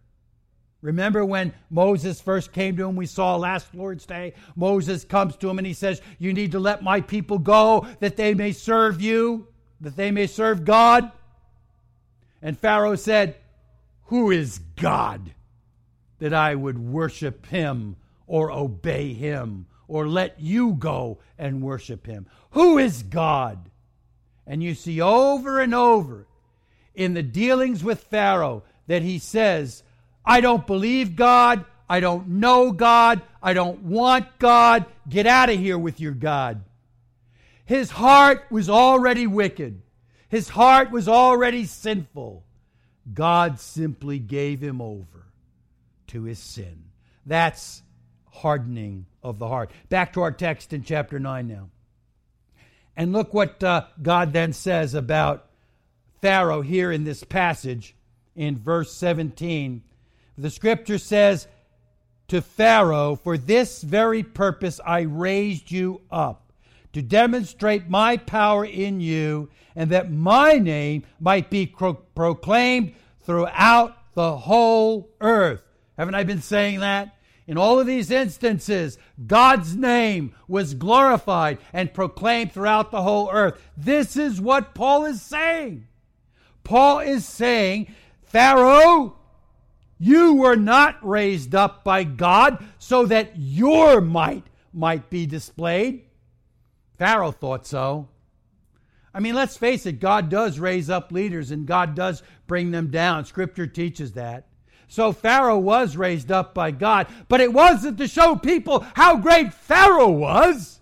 Remember 0.82 1.24
when 1.24 1.52
Moses 1.68 2.20
first 2.20 2.52
came 2.52 2.76
to 2.78 2.88
him, 2.88 2.96
we 2.96 3.06
saw 3.06 3.36
last 3.36 3.72
Lord's 3.74 4.06
Day? 4.06 4.32
Moses 4.56 5.04
comes 5.04 5.36
to 5.36 5.48
him 5.48 5.58
and 5.58 5.66
he 5.66 5.74
says, 5.74 6.00
You 6.18 6.32
need 6.32 6.52
to 6.52 6.58
let 6.58 6.82
my 6.82 7.02
people 7.02 7.38
go 7.38 7.86
that 8.00 8.16
they 8.16 8.34
may 8.34 8.52
serve 8.52 9.00
you, 9.00 9.46
that 9.82 9.94
they 9.94 10.10
may 10.10 10.26
serve 10.26 10.64
God. 10.64 11.12
And 12.42 12.58
Pharaoh 12.58 12.96
said, 12.96 13.36
Who 14.04 14.30
is 14.30 14.58
God 14.76 15.34
that 16.18 16.32
I 16.32 16.54
would 16.54 16.78
worship 16.78 17.46
him 17.46 17.96
or 18.26 18.50
obey 18.50 19.12
him 19.12 19.66
or 19.90 20.06
let 20.06 20.40
you 20.40 20.72
go 20.74 21.18
and 21.36 21.60
worship 21.60 22.06
him. 22.06 22.24
Who 22.52 22.78
is 22.78 23.02
God? 23.02 23.68
And 24.46 24.62
you 24.62 24.74
see 24.76 25.00
over 25.00 25.60
and 25.60 25.74
over 25.74 26.28
in 26.94 27.14
the 27.14 27.24
dealings 27.24 27.82
with 27.82 28.04
Pharaoh 28.04 28.62
that 28.86 29.02
he 29.02 29.18
says, 29.18 29.82
I 30.24 30.40
don't 30.40 30.64
believe 30.64 31.16
God. 31.16 31.64
I 31.88 31.98
don't 31.98 32.28
know 32.28 32.70
God. 32.70 33.20
I 33.42 33.52
don't 33.52 33.82
want 33.82 34.38
God. 34.38 34.86
Get 35.08 35.26
out 35.26 35.50
of 35.50 35.58
here 35.58 35.78
with 35.78 35.98
your 36.00 36.12
God. 36.12 36.62
His 37.64 37.90
heart 37.90 38.46
was 38.48 38.70
already 38.70 39.26
wicked. 39.26 39.82
His 40.28 40.48
heart 40.48 40.92
was 40.92 41.08
already 41.08 41.64
sinful. 41.64 42.44
God 43.12 43.58
simply 43.58 44.20
gave 44.20 44.60
him 44.60 44.80
over 44.80 45.26
to 46.08 46.22
his 46.22 46.38
sin. 46.38 46.84
That's 47.26 47.82
hardening 48.40 49.06
of 49.22 49.38
the 49.38 49.48
heart. 49.48 49.70
Back 49.88 50.12
to 50.14 50.22
our 50.22 50.32
text 50.32 50.72
in 50.72 50.82
chapter 50.82 51.18
9 51.18 51.46
now. 51.46 51.68
And 52.96 53.12
look 53.12 53.32
what 53.32 53.62
uh, 53.62 53.84
God 54.02 54.32
then 54.32 54.52
says 54.52 54.94
about 54.94 55.46
Pharaoh 56.20 56.60
here 56.60 56.92
in 56.92 57.04
this 57.04 57.24
passage 57.24 57.94
in 58.34 58.58
verse 58.58 58.92
17. 58.92 59.82
The 60.36 60.50
scripture 60.50 60.98
says 60.98 61.46
to 62.28 62.40
Pharaoh, 62.40 63.16
For 63.16 63.36
this 63.36 63.82
very 63.82 64.22
purpose 64.22 64.80
I 64.84 65.00
raised 65.00 65.70
you 65.70 66.00
up, 66.10 66.52
to 66.92 67.02
demonstrate 67.02 67.88
my 67.88 68.16
power 68.16 68.64
in 68.64 69.00
you, 69.00 69.48
and 69.76 69.90
that 69.90 70.10
my 70.10 70.54
name 70.54 71.04
might 71.20 71.50
be 71.50 71.66
pro- 71.66 71.94
proclaimed 71.94 72.94
throughout 73.22 73.96
the 74.14 74.36
whole 74.36 75.10
earth. 75.20 75.62
Haven't 75.96 76.14
I 76.14 76.24
been 76.24 76.42
saying 76.42 76.80
that? 76.80 77.14
In 77.46 77.58
all 77.58 77.80
of 77.80 77.86
these 77.86 78.10
instances, 78.10 78.98
God's 79.26 79.76
name 79.76 80.34
was 80.46 80.74
glorified 80.74 81.58
and 81.72 81.92
proclaimed 81.92 82.52
throughout 82.52 82.90
the 82.90 83.02
whole 83.02 83.30
earth. 83.32 83.60
This 83.76 84.16
is 84.16 84.40
what 84.40 84.74
Paul 84.74 85.04
is 85.04 85.20
saying. 85.20 85.86
Paul 86.62 87.00
is 87.00 87.26
saying, 87.26 87.92
Pharaoh, 88.22 89.16
you 89.98 90.34
were 90.34 90.56
not 90.56 90.96
raised 91.06 91.54
up 91.54 91.84
by 91.84 92.04
God 92.04 92.64
so 92.78 93.06
that 93.06 93.32
your 93.36 94.00
might 94.00 94.46
might 94.72 95.10
be 95.10 95.26
displayed. 95.26 96.04
Pharaoh 96.96 97.32
thought 97.32 97.66
so. 97.66 98.08
I 99.12 99.20
mean, 99.20 99.34
let's 99.34 99.56
face 99.56 99.86
it, 99.86 99.98
God 99.98 100.28
does 100.28 100.58
raise 100.58 100.88
up 100.88 101.10
leaders 101.10 101.50
and 101.50 101.66
God 101.66 101.94
does 101.94 102.22
bring 102.46 102.70
them 102.70 102.90
down. 102.90 103.24
Scripture 103.24 103.66
teaches 103.66 104.12
that. 104.12 104.46
So 104.90 105.12
Pharaoh 105.12 105.58
was 105.58 105.96
raised 105.96 106.32
up 106.32 106.52
by 106.52 106.72
God, 106.72 107.06
but 107.28 107.40
it 107.40 107.52
wasn't 107.52 107.98
to 107.98 108.08
show 108.08 108.34
people 108.34 108.84
how 108.94 109.16
great 109.18 109.54
Pharaoh 109.54 110.10
was. 110.10 110.80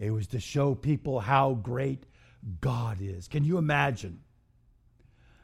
It 0.00 0.10
was 0.10 0.26
to 0.28 0.40
show 0.40 0.74
people 0.74 1.20
how 1.20 1.54
great 1.54 2.02
God 2.60 2.98
is. 3.00 3.28
Can 3.28 3.44
you 3.44 3.58
imagine? 3.58 4.18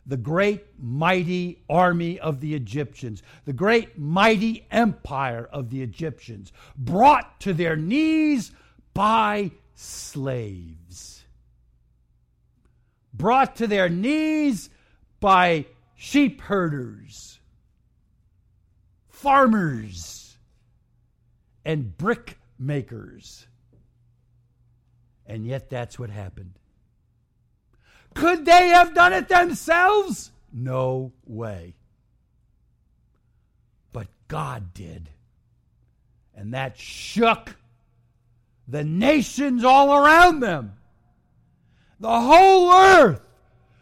The 0.05 0.17
great 0.17 0.65
mighty 0.77 1.63
army 1.71 2.19
of 2.19 2.41
the 2.41 2.57
Egyptians, 2.57 3.23
the 3.45 3.53
great 3.53 3.97
mighty 3.97 4.67
empire 4.73 5.49
of 5.53 5.71
the 5.71 5.83
Egyptians, 5.83 6.53
brought 6.77 7.39
to 7.43 7.55
their 7.55 7.77
knees 7.77 8.51
by 8.93 9.53
slaves. 9.77 11.23
Brought 13.15 13.55
to 13.57 13.69
their 13.69 13.89
knees 13.89 14.69
by 15.21 15.67
sheep 15.95 16.41
herders 16.41 17.39
farmers 19.23 20.37
and 21.65 21.97
brick 21.97 22.39
makers. 22.59 23.47
And 25.25 25.47
yet 25.47 25.71
that's 25.71 25.97
what 25.97 26.11
happened. 26.11 26.55
Could 28.15 28.45
they 28.45 28.69
have 28.69 28.95
done 28.95 29.13
it 29.13 29.29
themselves? 29.29 30.33
No 30.53 31.13
way. 31.25 31.77
But 33.93 34.09
God 34.27 34.75
did. 34.75 35.09
And 36.35 36.53
that 36.53 36.77
shook 36.77 37.55
the 38.67 38.83
nations 38.83 39.63
all 39.63 39.95
around 39.95 40.41
them. 40.41 40.73
The 42.01 42.21
whole 42.21 42.73
earth 42.73 43.21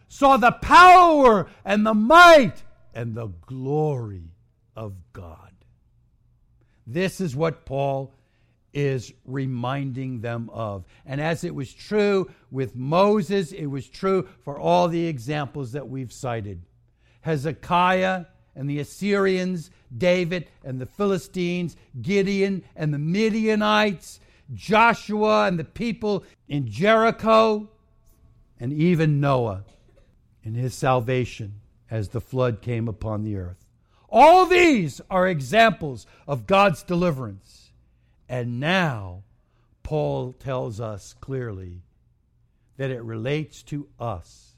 saw 0.06 0.36
the 0.36 0.52
power 0.52 1.48
and 1.64 1.86
the 1.86 1.94
might 1.94 2.62
and 2.94 3.14
the 3.14 3.28
glory 3.46 4.29
of 4.80 4.94
God. 5.12 5.52
This 6.86 7.20
is 7.20 7.36
what 7.36 7.66
Paul 7.66 8.14
is 8.72 9.12
reminding 9.26 10.22
them 10.22 10.48
of. 10.50 10.86
And 11.04 11.20
as 11.20 11.44
it 11.44 11.54
was 11.54 11.70
true 11.70 12.30
with 12.50 12.74
Moses, 12.74 13.52
it 13.52 13.66
was 13.66 13.86
true 13.86 14.26
for 14.42 14.58
all 14.58 14.88
the 14.88 15.06
examples 15.06 15.72
that 15.72 15.88
we've 15.88 16.12
cited. 16.12 16.62
Hezekiah 17.20 18.24
and 18.56 18.70
the 18.70 18.78
Assyrians, 18.78 19.70
David 19.94 20.48
and 20.64 20.80
the 20.80 20.86
Philistines, 20.86 21.76
Gideon 22.00 22.64
and 22.74 22.94
the 22.94 22.98
Midianites, 22.98 24.18
Joshua 24.54 25.46
and 25.46 25.58
the 25.58 25.64
people 25.64 26.24
in 26.48 26.66
Jericho, 26.66 27.68
and 28.58 28.72
even 28.72 29.20
Noah 29.20 29.64
in 30.42 30.54
his 30.54 30.74
salvation 30.74 31.60
as 31.90 32.08
the 32.08 32.20
flood 32.20 32.62
came 32.62 32.88
upon 32.88 33.24
the 33.24 33.36
earth. 33.36 33.69
All 34.10 34.46
these 34.46 35.00
are 35.08 35.28
examples 35.28 36.06
of 36.26 36.46
God's 36.46 36.82
deliverance. 36.82 37.70
And 38.28 38.60
now, 38.60 39.22
Paul 39.82 40.32
tells 40.32 40.80
us 40.80 41.14
clearly 41.20 41.82
that 42.76 42.90
it 42.90 43.02
relates 43.02 43.62
to 43.64 43.88
us 43.98 44.54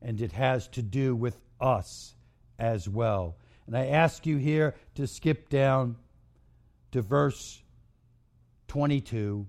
and 0.00 0.20
it 0.20 0.32
has 0.32 0.68
to 0.68 0.82
do 0.82 1.14
with 1.14 1.38
us 1.60 2.14
as 2.58 2.88
well. 2.88 3.36
And 3.66 3.76
I 3.76 3.86
ask 3.86 4.26
you 4.26 4.36
here 4.36 4.74
to 4.94 5.06
skip 5.06 5.48
down 5.48 5.96
to 6.92 7.02
verse 7.02 7.60
22. 8.68 9.46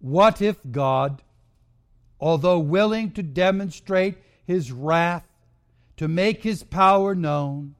What 0.00 0.42
if 0.42 0.58
God, 0.70 1.22
although 2.20 2.58
willing 2.58 3.12
to 3.12 3.22
demonstrate 3.22 4.16
his 4.46 4.72
wrath, 4.72 5.26
to 5.96 6.08
make 6.08 6.42
his 6.42 6.62
power 6.62 7.14
known, 7.14 7.74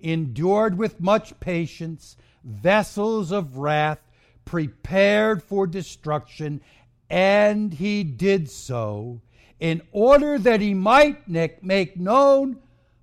endured 0.00 0.76
with 0.76 1.00
much 1.00 1.38
patience 1.40 2.16
vessels 2.44 3.32
of 3.32 3.56
wrath 3.56 3.98
prepared 4.44 5.42
for 5.42 5.66
destruction, 5.66 6.60
and 7.10 7.74
he 7.74 8.04
did 8.04 8.48
so 8.48 9.20
in 9.58 9.82
order 9.90 10.38
that 10.38 10.60
he 10.60 10.74
might 10.74 11.28
make 11.28 11.96
known 11.96 12.58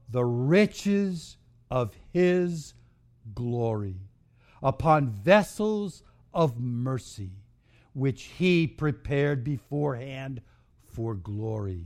the 0.10 0.24
riches 0.24 1.38
of 1.70 1.94
his 2.12 2.74
glory 3.34 3.98
upon 4.62 5.10
vessels 5.10 6.04
of 6.34 6.60
mercy, 6.60 7.32
which 7.94 8.24
he 8.24 8.68
prepared 8.68 9.44
beforehand 9.44 10.42
for 10.86 11.16
glory. 11.16 11.86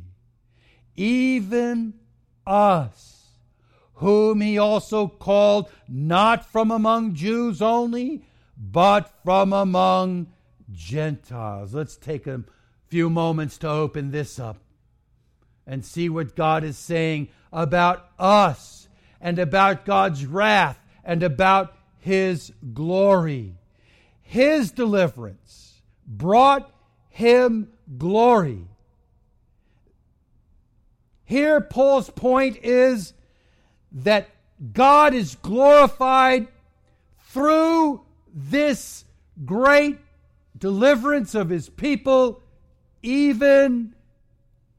Even 0.96 1.94
us 2.46 3.17
whom 3.98 4.42
he 4.42 4.58
also 4.58 5.08
called 5.08 5.70
not 5.88 6.46
from 6.46 6.72
among 6.72 7.16
Jews 7.16 7.62
only, 7.62 8.24
but 8.58 9.12
from 9.24 9.54
among 9.54 10.28
Gentiles. 10.72 11.74
Let's 11.74 11.96
take 11.96 12.28
a 12.28 12.44
few 12.88 13.10
moments 13.10 13.58
to 13.60 13.70
open 13.70 14.12
this 14.12 14.40
up 14.40 14.58
and 15.66 15.84
see 15.84 16.10
what 16.10 16.36
God 16.36 16.64
is 16.64 16.78
saying 16.78 17.30
about 17.52 18.10
us 18.20 18.88
and 19.20 19.40
about 19.40 19.86
God's 19.86 20.26
wrath 20.26 20.80
and 21.04 21.24
about 21.24 21.76
his 22.00 22.54
glory. 22.74 23.56
His 24.22 24.72
deliverance 24.72 25.82
brought 26.06 26.72
him 27.10 27.70
glory. 27.98 28.68
Here, 31.26 31.60
Paul's 31.60 32.10
point 32.12 32.58
is 32.62 33.14
that 34.04 34.30
God 34.74 35.14
is 35.14 35.36
glorified 35.36 36.48
through 37.30 38.02
this 38.34 39.06
great 39.46 40.00
deliverance 40.58 41.36
of 41.36 41.50
his 41.50 41.70
people, 41.70 42.42
even 43.02 43.96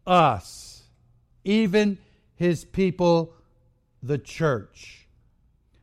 us, 0.06 0.82
even 1.44 1.98
his 2.36 2.64
people, 2.64 3.32
the 4.02 4.18
church. 4.18 5.06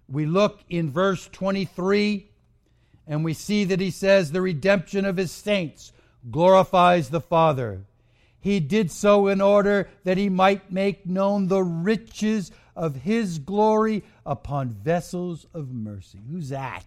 We 0.07 0.25
look 0.25 0.61
in 0.69 0.91
verse 0.91 1.27
23 1.31 2.29
and 3.07 3.23
we 3.23 3.33
see 3.33 3.65
that 3.65 3.79
he 3.79 3.91
says, 3.91 4.31
The 4.31 4.41
redemption 4.41 5.05
of 5.05 5.17
his 5.17 5.31
saints 5.31 5.91
glorifies 6.31 7.09
the 7.09 7.21
Father. 7.21 7.81
He 8.39 8.59
did 8.59 8.91
so 8.91 9.27
in 9.27 9.41
order 9.41 9.89
that 10.03 10.17
he 10.17 10.29
might 10.29 10.71
make 10.71 11.05
known 11.05 11.47
the 11.47 11.63
riches 11.63 12.51
of 12.75 12.95
his 12.95 13.39
glory 13.39 14.03
upon 14.25 14.69
vessels 14.69 15.45
of 15.53 15.71
mercy. 15.71 16.19
Who's 16.29 16.49
that? 16.49 16.85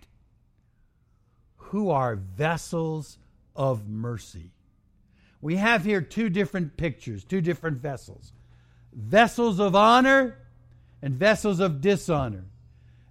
Who 1.57 1.91
are 1.91 2.17
vessels 2.17 3.19
of 3.57 3.89
mercy? 3.89 4.51
We 5.41 5.57
have 5.57 5.85
here 5.85 6.01
two 6.01 6.29
different 6.29 6.77
pictures, 6.77 7.25
two 7.25 7.41
different 7.41 7.79
vessels 7.79 8.33
vessels 8.93 9.61
of 9.61 9.77
honor 9.77 10.37
and 11.03 11.15
vessels 11.15 11.61
of 11.61 11.81
dishonor, 11.81 12.45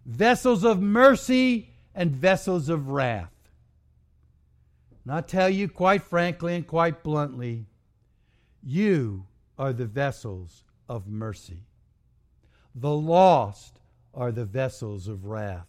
vessels 0.06 0.66
of 0.66 0.82
mercy 0.82 1.70
and 1.96 2.12
vessels 2.12 2.68
of 2.68 2.90
wrath. 2.90 3.32
And 5.04 5.14
I 5.14 5.22
tell 5.22 5.50
you 5.50 5.70
quite 5.70 6.02
frankly 6.02 6.56
and 6.56 6.68
quite 6.68 7.04
bluntly, 7.04 7.66
you 8.62 9.26
are 9.58 9.72
the 9.72 9.86
vessels 9.86 10.64
of 10.90 11.08
mercy. 11.08 11.64
The 12.76 12.92
lost 12.92 13.80
are 14.14 14.32
the 14.32 14.46
vessels 14.46 15.08
of 15.08 15.26
wrath. 15.26 15.68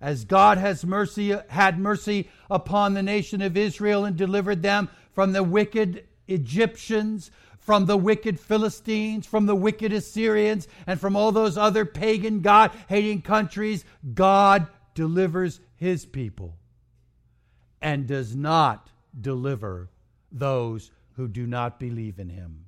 As 0.00 0.24
God 0.24 0.58
has 0.58 0.84
mercy, 0.84 1.36
had 1.48 1.78
mercy 1.78 2.30
upon 2.50 2.94
the 2.94 3.02
nation 3.02 3.42
of 3.42 3.56
Israel 3.56 4.04
and 4.04 4.16
delivered 4.16 4.62
them 4.62 4.88
from 5.12 5.32
the 5.32 5.42
wicked 5.42 6.04
Egyptians, 6.26 7.30
from 7.58 7.84
the 7.84 7.96
wicked 7.96 8.40
Philistines, 8.40 9.26
from 9.26 9.44
the 9.46 9.54
wicked 9.54 9.92
Assyrians, 9.92 10.66
and 10.86 10.98
from 10.98 11.16
all 11.16 11.32
those 11.32 11.58
other 11.58 11.84
pagan, 11.84 12.40
God 12.40 12.70
hating 12.88 13.22
countries, 13.22 13.84
God 14.14 14.66
delivers 14.94 15.60
his 15.76 16.06
people 16.06 16.56
and 17.82 18.06
does 18.06 18.34
not 18.34 18.88
deliver 19.18 19.90
those 20.32 20.90
who 21.16 21.28
do 21.28 21.46
not 21.46 21.78
believe 21.78 22.18
in 22.18 22.30
him. 22.30 22.64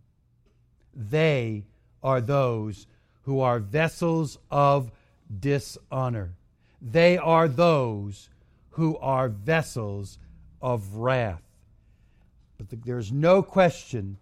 They 0.94 1.64
are 2.02 2.20
those 2.20 2.86
who 3.22 3.40
are 3.40 3.58
vessels 3.58 4.38
of 4.50 4.90
dishonor. 5.40 6.34
They 6.80 7.18
are 7.18 7.48
those 7.48 8.28
who 8.70 8.96
are 8.98 9.28
vessels 9.28 10.18
of 10.60 10.96
wrath. 10.96 11.42
But 12.58 12.70
the, 12.70 12.76
there's 12.76 13.12
no 13.12 13.42
question 13.42 14.18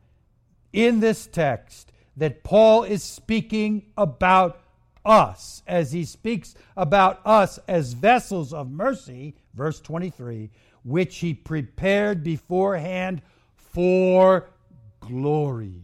in 0.72 1.00
this 1.00 1.26
text 1.26 1.92
that 2.16 2.44
Paul 2.44 2.84
is 2.84 3.02
speaking 3.02 3.86
about 3.96 4.60
us 5.04 5.62
as 5.66 5.92
he 5.92 6.04
speaks 6.04 6.54
about 6.76 7.20
us 7.24 7.58
as 7.66 7.94
vessels 7.94 8.52
of 8.52 8.70
mercy, 8.70 9.34
verse 9.54 9.80
23, 9.80 10.50
which 10.84 11.18
he 11.18 11.32
prepared 11.32 12.22
beforehand 12.22 13.22
for 13.56 14.50
glory. 15.00 15.82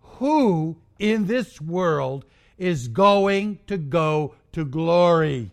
Who 0.00 0.78
in 0.98 1.26
this 1.26 1.60
world 1.60 2.24
is 2.58 2.88
going 2.88 3.58
to 3.66 3.76
go 3.76 4.34
to 4.52 4.64
glory. 4.64 5.50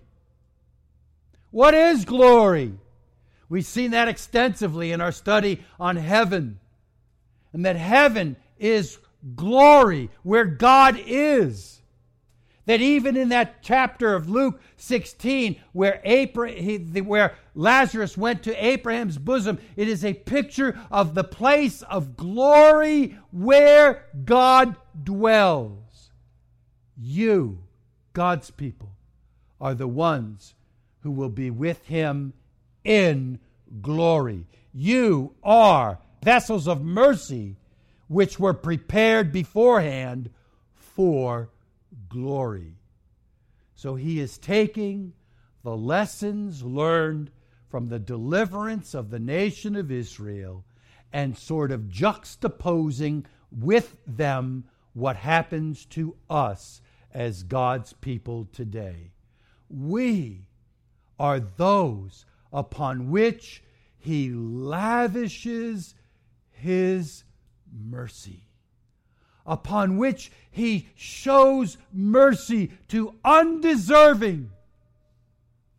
What 1.49 1.73
is 1.73 2.05
glory? 2.05 2.73
We've 3.49 3.65
seen 3.65 3.91
that 3.91 4.07
extensively 4.07 4.91
in 4.91 5.01
our 5.01 5.11
study 5.11 5.63
on 5.79 5.97
heaven. 5.97 6.59
And 7.51 7.65
that 7.65 7.75
heaven 7.75 8.37
is 8.57 8.97
glory, 9.35 10.09
where 10.23 10.45
God 10.45 10.97
is. 11.05 11.81
That 12.65 12.79
even 12.79 13.17
in 13.17 13.29
that 13.29 13.61
chapter 13.63 14.13
of 14.13 14.29
Luke 14.29 14.61
16, 14.77 15.59
where, 15.73 15.99
Abraham, 16.05 17.05
where 17.05 17.35
Lazarus 17.55 18.15
went 18.15 18.43
to 18.43 18.65
Abraham's 18.65 19.17
bosom, 19.17 19.57
it 19.75 19.89
is 19.89 20.05
a 20.05 20.13
picture 20.13 20.79
of 20.89 21.15
the 21.15 21.23
place 21.23 21.81
of 21.81 22.15
glory 22.15 23.17
where 23.31 24.05
God 24.23 24.75
dwells. 25.03 26.11
You, 26.97 27.63
God's 28.13 28.51
people, 28.51 28.91
are 29.59 29.75
the 29.75 29.87
ones 29.87 30.55
who 31.01 31.11
will 31.11 31.29
be 31.29 31.49
with 31.49 31.85
him 31.85 32.33
in 32.83 33.39
glory. 33.81 34.45
You 34.73 35.35
are 35.43 35.99
vessels 36.23 36.67
of 36.67 36.83
mercy 36.83 37.57
which 38.07 38.39
were 38.39 38.53
prepared 38.53 39.31
beforehand 39.31 40.29
for 40.73 41.49
glory. 42.09 42.75
So 43.75 43.95
he 43.95 44.19
is 44.19 44.37
taking 44.37 45.13
the 45.63 45.75
lessons 45.75 46.63
learned 46.63 47.31
from 47.69 47.87
the 47.87 47.99
deliverance 47.99 48.93
of 48.93 49.09
the 49.09 49.19
nation 49.19 49.75
of 49.75 49.91
Israel 49.91 50.65
and 51.13 51.37
sort 51.37 51.71
of 51.71 51.83
juxtaposing 51.83 53.25
with 53.51 53.97
them 54.05 54.65
what 54.93 55.15
happens 55.15 55.85
to 55.85 56.15
us 56.29 56.81
as 57.13 57.43
God's 57.43 57.93
people 57.93 58.47
today. 58.51 59.11
We 59.69 60.45
are 61.19 61.39
those 61.39 62.25
upon 62.51 63.11
which 63.11 63.63
He 63.97 64.29
lavishes 64.31 65.95
His 66.51 67.23
mercy, 67.71 68.43
upon 69.45 69.97
which 69.97 70.31
He 70.49 70.89
shows 70.95 71.77
mercy 71.93 72.71
to 72.89 73.15
undeserving, 73.23 74.51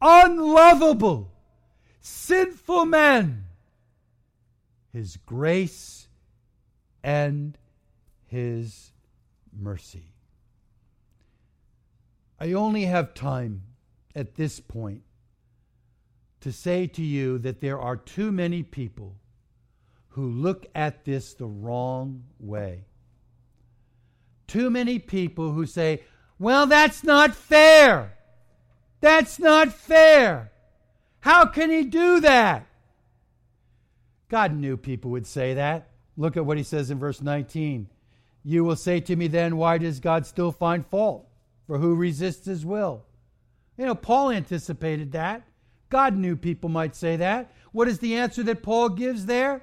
unlovable, 0.01 1.33
sinful 2.01 2.87
men. 2.87 3.45
His 4.93 5.17
grace 5.17 6.09
and 7.03 7.57
his 8.33 8.92
mercy. 9.57 10.13
I 12.39 12.53
only 12.53 12.85
have 12.85 13.15
time 13.15 13.63
at 14.15 14.35
this 14.35 14.61
point 14.61 15.03
to 16.41 16.53
say 16.53 16.87
to 16.89 17.03
you 17.03 17.39
that 17.39 17.61
there 17.61 17.79
are 17.79 17.97
too 17.97 18.33
many 18.33 18.63
people 18.63 19.17
who 20.09 20.29
look 20.29 20.67
at 20.75 21.05
this 21.05 21.35
the 21.35 21.47
wrong 21.47 22.25
way. 22.39 22.85
Too 24.47 24.69
many 24.71 24.99
people 24.99 25.53
who 25.53 25.67
say, 25.67 26.03
well, 26.39 26.67
that's 26.67 27.05
not 27.05 27.35
fair. 27.35 28.15
That's 29.01 29.39
not 29.39 29.73
fair. 29.73 30.51
How 31.21 31.47
can 31.47 31.71
he 31.71 31.85
do 31.85 32.21
that? 32.21 32.67
God 34.29 34.55
knew 34.55 34.77
people 34.77 35.13
would 35.13 35.27
say 35.27 35.55
that. 35.55 35.91
Look 36.17 36.37
at 36.37 36.45
what 36.45 36.57
he 36.57 36.65
says 36.65 36.91
in 36.91 36.99
verse 36.99 37.23
19. 37.23 37.89
You 38.45 38.65
will 38.65 38.77
say 38.77 39.01
to 39.01 39.17
me 39.17 39.29
then, 39.29 39.57
why 39.57 39.79
does 39.79 40.01
God 40.01 40.27
still 40.27 40.53
find 40.53 40.87
fault? 40.87 41.29
For 41.67 41.79
who 41.79 41.95
resists 41.95 42.47
his 42.47 42.67
will? 42.67 43.05
You 43.77 43.87
know, 43.87 43.95
Paul 43.95 44.31
anticipated 44.31 45.13
that. 45.13 45.43
God 45.89 46.17
knew 46.17 46.37
people 46.37 46.69
might 46.69 46.97
say 46.97 47.17
that. 47.17 47.53
What 47.73 47.89
is 47.89 47.99
the 47.99 48.17
answer 48.17 48.43
that 48.45 48.63
Paul 48.63 48.89
gives 48.91 49.27
there? 49.27 49.63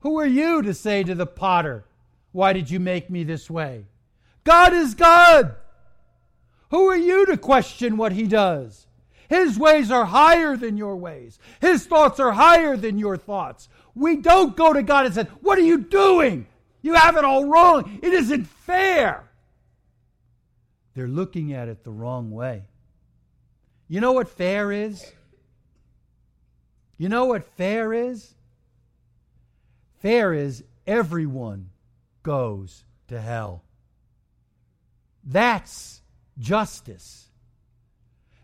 Who 0.00 0.18
are 0.18 0.26
you 0.26 0.62
to 0.62 0.74
say 0.74 1.02
to 1.02 1.14
the 1.14 1.26
potter, 1.26 1.84
Why 2.32 2.52
did 2.52 2.70
you 2.70 2.80
make 2.80 3.10
me 3.10 3.24
this 3.24 3.50
way? 3.50 3.86
God 4.44 4.72
is 4.72 4.94
God. 4.94 5.54
Who 6.70 6.88
are 6.88 6.96
you 6.96 7.26
to 7.26 7.36
question 7.36 7.96
what 7.96 8.12
he 8.12 8.26
does? 8.26 8.86
His 9.28 9.58
ways 9.58 9.90
are 9.90 10.06
higher 10.06 10.56
than 10.56 10.76
your 10.76 10.96
ways. 10.96 11.38
His 11.60 11.84
thoughts 11.86 12.18
are 12.18 12.32
higher 12.32 12.76
than 12.76 12.98
your 12.98 13.16
thoughts. 13.16 13.68
We 13.94 14.16
don't 14.16 14.56
go 14.56 14.72
to 14.72 14.82
God 14.82 15.06
and 15.06 15.14
say, 15.14 15.24
What 15.40 15.58
are 15.58 15.62
you 15.62 15.78
doing? 15.78 16.46
You 16.82 16.94
have 16.94 17.16
it 17.16 17.24
all 17.24 17.44
wrong. 17.46 17.98
It 18.02 18.12
isn't 18.12 18.46
fair. 18.46 19.24
They're 20.94 21.08
looking 21.08 21.52
at 21.52 21.68
it 21.68 21.84
the 21.84 21.90
wrong 21.90 22.30
way. 22.30 22.64
You 23.88 24.00
know 24.00 24.12
what 24.12 24.28
fair 24.28 24.70
is? 24.70 25.12
You 26.96 27.08
know 27.08 27.26
what 27.26 27.48
fair 27.56 27.92
is? 27.92 28.34
Fair 30.00 30.32
is 30.34 30.64
everyone 30.86 31.70
goes 32.22 32.84
to 33.08 33.20
hell. 33.20 33.62
That's 35.24 36.02
justice. 36.38 37.28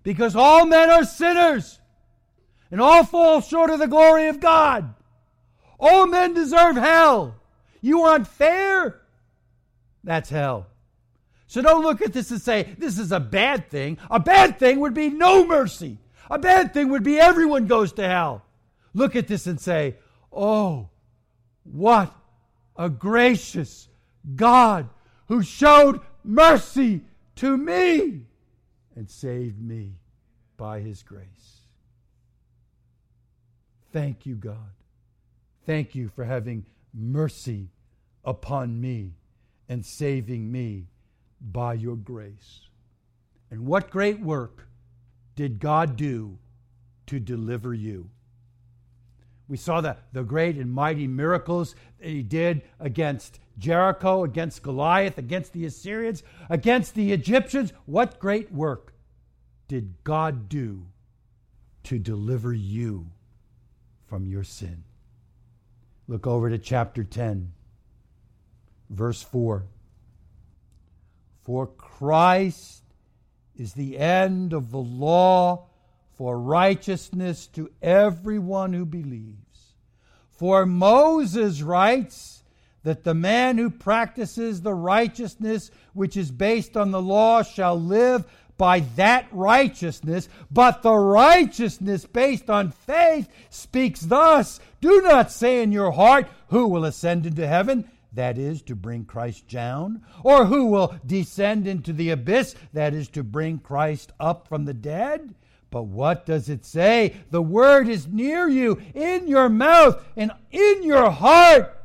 Because 0.02 0.36
all 0.36 0.66
men 0.66 0.90
are 0.90 1.04
sinners 1.04 1.78
and 2.70 2.80
all 2.80 3.04
fall 3.04 3.40
short 3.40 3.70
of 3.70 3.78
the 3.78 3.88
glory 3.88 4.28
of 4.28 4.40
God. 4.40 4.94
All 5.78 6.06
men 6.06 6.34
deserve 6.34 6.76
hell. 6.76 7.36
You 7.84 7.98
want 7.98 8.26
fair? 8.26 9.02
That's 10.02 10.30
hell. 10.30 10.68
So 11.46 11.60
don't 11.60 11.82
look 11.82 12.00
at 12.00 12.14
this 12.14 12.30
and 12.30 12.40
say, 12.40 12.74
this 12.78 12.98
is 12.98 13.12
a 13.12 13.20
bad 13.20 13.68
thing. 13.68 13.98
A 14.10 14.18
bad 14.18 14.58
thing 14.58 14.80
would 14.80 14.94
be 14.94 15.10
no 15.10 15.46
mercy. 15.46 15.98
A 16.30 16.38
bad 16.38 16.72
thing 16.72 16.88
would 16.88 17.02
be 17.02 17.18
everyone 17.18 17.66
goes 17.66 17.92
to 17.92 18.08
hell. 18.08 18.42
Look 18.94 19.16
at 19.16 19.28
this 19.28 19.46
and 19.46 19.60
say, 19.60 19.96
oh, 20.32 20.88
what 21.64 22.10
a 22.74 22.88
gracious 22.88 23.86
God 24.34 24.88
who 25.28 25.42
showed 25.42 26.00
mercy 26.24 27.02
to 27.36 27.54
me 27.54 28.22
and 28.96 29.10
saved 29.10 29.60
me 29.60 29.96
by 30.56 30.80
his 30.80 31.02
grace. 31.02 31.66
Thank 33.92 34.24
you, 34.24 34.36
God. 34.36 34.72
Thank 35.66 35.94
you 35.94 36.08
for 36.08 36.24
having 36.24 36.64
mercy 36.94 37.68
upon 38.24 38.80
me 38.80 39.14
and 39.68 39.84
saving 39.84 40.50
me 40.50 40.86
by 41.40 41.74
your 41.74 41.96
grace. 41.96 42.68
And 43.50 43.66
what 43.66 43.90
great 43.90 44.20
work 44.20 44.68
did 45.36 45.58
God 45.58 45.96
do 45.96 46.38
to 47.06 47.20
deliver 47.20 47.74
you? 47.74 48.10
We 49.46 49.56
saw 49.56 49.80
the, 49.80 49.96
the 50.12 50.22
great 50.22 50.56
and 50.56 50.72
mighty 50.72 51.06
miracles 51.06 51.74
that 52.00 52.08
he 52.08 52.22
did 52.22 52.62
against 52.80 53.40
Jericho, 53.58 54.24
against 54.24 54.62
Goliath, 54.62 55.18
against 55.18 55.52
the 55.52 55.66
Assyrians, 55.66 56.22
against 56.48 56.94
the 56.94 57.12
Egyptians. 57.12 57.72
What 57.84 58.18
great 58.18 58.50
work 58.50 58.94
did 59.68 59.94
God 60.02 60.48
do 60.48 60.86
to 61.84 61.98
deliver 61.98 62.52
you 62.52 63.10
from 64.06 64.26
your 64.26 64.44
sin? 64.44 64.84
Look 66.08 66.26
over 66.26 66.50
to 66.50 66.58
chapter 66.58 67.04
10, 67.04 67.52
verse 68.94 69.22
4. 69.22 69.64
For 71.42 71.66
Christ 71.66 72.82
is 73.56 73.74
the 73.74 73.98
end 73.98 74.52
of 74.52 74.70
the 74.70 74.78
law 74.78 75.66
for 76.16 76.38
righteousness 76.38 77.46
to 77.48 77.70
everyone 77.82 78.72
who 78.72 78.86
believes. 78.86 79.74
For 80.30 80.64
Moses 80.64 81.62
writes 81.62 82.42
that 82.82 83.04
the 83.04 83.14
man 83.14 83.58
who 83.58 83.70
practices 83.70 84.62
the 84.62 84.74
righteousness 84.74 85.70
which 85.92 86.16
is 86.16 86.30
based 86.30 86.76
on 86.76 86.90
the 86.90 87.02
law 87.02 87.42
shall 87.42 87.80
live 87.80 88.24
by 88.56 88.80
that 88.96 89.26
righteousness, 89.32 90.28
but 90.50 90.82
the 90.82 90.94
righteousness 90.94 92.06
based 92.06 92.48
on 92.48 92.70
faith 92.70 93.28
speaks 93.50 94.00
thus 94.00 94.60
Do 94.80 95.02
not 95.02 95.32
say 95.32 95.62
in 95.62 95.72
your 95.72 95.90
heart, 95.90 96.28
Who 96.48 96.68
will 96.68 96.84
ascend 96.84 97.26
into 97.26 97.46
heaven? 97.46 97.90
That 98.14 98.38
is 98.38 98.62
to 98.62 98.76
bring 98.76 99.04
Christ 99.04 99.48
down. 99.48 100.02
Or 100.22 100.46
who 100.46 100.66
will 100.66 100.94
descend 101.04 101.66
into 101.66 101.92
the 101.92 102.10
abyss? 102.10 102.54
That 102.72 102.94
is 102.94 103.08
to 103.08 103.22
bring 103.22 103.58
Christ 103.58 104.12
up 104.20 104.48
from 104.48 104.64
the 104.64 104.74
dead. 104.74 105.34
But 105.70 105.84
what 105.86 106.24
does 106.24 106.48
it 106.48 106.64
say? 106.64 107.16
The 107.32 107.42
word 107.42 107.88
is 107.88 108.06
near 108.06 108.48
you, 108.48 108.80
in 108.94 109.26
your 109.26 109.48
mouth 109.48 110.00
and 110.16 110.30
in 110.52 110.84
your 110.84 111.10
heart, 111.10 111.76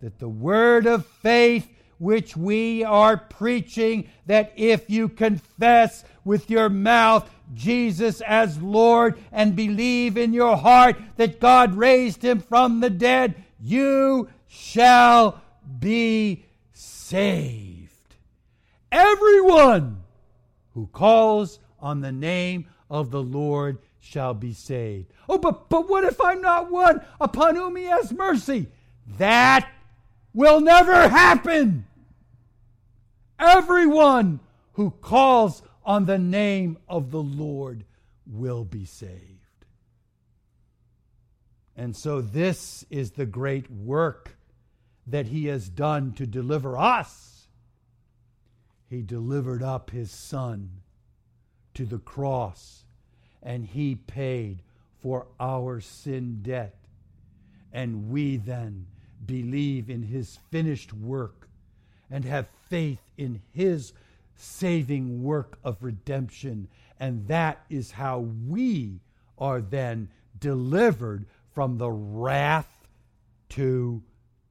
that 0.00 0.20
the 0.20 0.28
word 0.28 0.86
of 0.86 1.04
faith 1.06 1.68
which 1.98 2.36
we 2.36 2.84
are 2.84 3.16
preaching, 3.16 4.08
that 4.26 4.52
if 4.56 4.88
you 4.88 5.08
confess 5.08 6.04
with 6.24 6.50
your 6.50 6.68
mouth 6.68 7.28
Jesus 7.54 8.20
as 8.22 8.60
Lord 8.60 9.18
and 9.30 9.56
believe 9.56 10.16
in 10.16 10.32
your 10.32 10.56
heart 10.56 10.96
that 11.16 11.40
God 11.40 11.74
raised 11.74 12.24
him 12.24 12.40
from 12.40 12.80
the 12.80 12.90
dead, 12.90 13.42
you 13.60 14.28
shall 14.48 15.40
be 15.80 16.44
saved. 16.72 18.16
Everyone 18.90 20.02
who 20.74 20.86
calls 20.88 21.58
on 21.80 22.00
the 22.00 22.12
name 22.12 22.66
of 22.90 23.10
the 23.10 23.22
Lord 23.22 23.78
shall 24.00 24.34
be 24.34 24.52
saved. 24.52 25.12
Oh, 25.28 25.38
but, 25.38 25.68
but 25.68 25.88
what 25.88 26.04
if 26.04 26.20
I'm 26.20 26.40
not 26.40 26.70
one 26.70 27.00
upon 27.20 27.56
whom 27.56 27.76
he 27.76 27.84
has 27.84 28.12
mercy? 28.12 28.66
That 29.18 29.70
will 30.34 30.60
never 30.60 31.08
happen. 31.08 31.86
Everyone 33.38 34.40
who 34.74 34.90
calls 34.90 35.62
on 35.84 36.04
the 36.06 36.18
name 36.18 36.78
of 36.88 37.10
the 37.10 37.22
Lord 37.22 37.84
will 38.26 38.64
be 38.64 38.84
saved. 38.84 39.20
And 41.76 41.96
so, 41.96 42.20
this 42.20 42.84
is 42.90 43.12
the 43.12 43.26
great 43.26 43.70
work 43.70 44.36
that 45.06 45.26
he 45.26 45.46
has 45.46 45.68
done 45.68 46.12
to 46.12 46.26
deliver 46.26 46.76
us. 46.76 47.48
He 48.88 49.02
delivered 49.02 49.62
up 49.62 49.90
his 49.90 50.10
son 50.10 50.70
to 51.74 51.84
the 51.84 51.98
cross 51.98 52.84
and 53.42 53.66
he 53.66 53.94
paid 53.94 54.62
for 55.00 55.26
our 55.40 55.80
sin 55.80 56.40
debt. 56.42 56.76
And 57.72 58.10
we 58.10 58.36
then 58.36 58.86
believe 59.24 59.90
in 59.90 60.02
his 60.02 60.38
finished 60.50 60.92
work 60.92 61.48
and 62.10 62.24
have 62.24 62.46
faith 62.68 63.00
in 63.16 63.40
his 63.52 63.92
saving 64.36 65.22
work 65.22 65.58
of 65.64 65.82
redemption. 65.82 66.68
And 67.00 67.26
that 67.28 67.64
is 67.70 67.92
how 67.92 68.20
we 68.48 69.00
are 69.38 69.60
then 69.60 70.08
delivered 70.38 71.26
from 71.52 71.78
the 71.78 71.90
wrath 71.90 72.86
to 73.50 74.02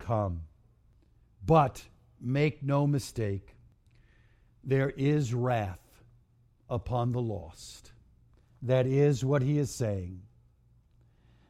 come. 0.01 0.41
But 1.45 1.83
make 2.19 2.61
no 2.61 2.85
mistake, 2.85 3.55
there 4.63 4.89
is 4.89 5.33
wrath 5.33 5.79
upon 6.69 7.11
the 7.11 7.21
lost. 7.21 7.91
That 8.61 8.85
is 8.85 9.25
what 9.25 9.41
he 9.41 9.57
is 9.57 9.73
saying. 9.73 10.21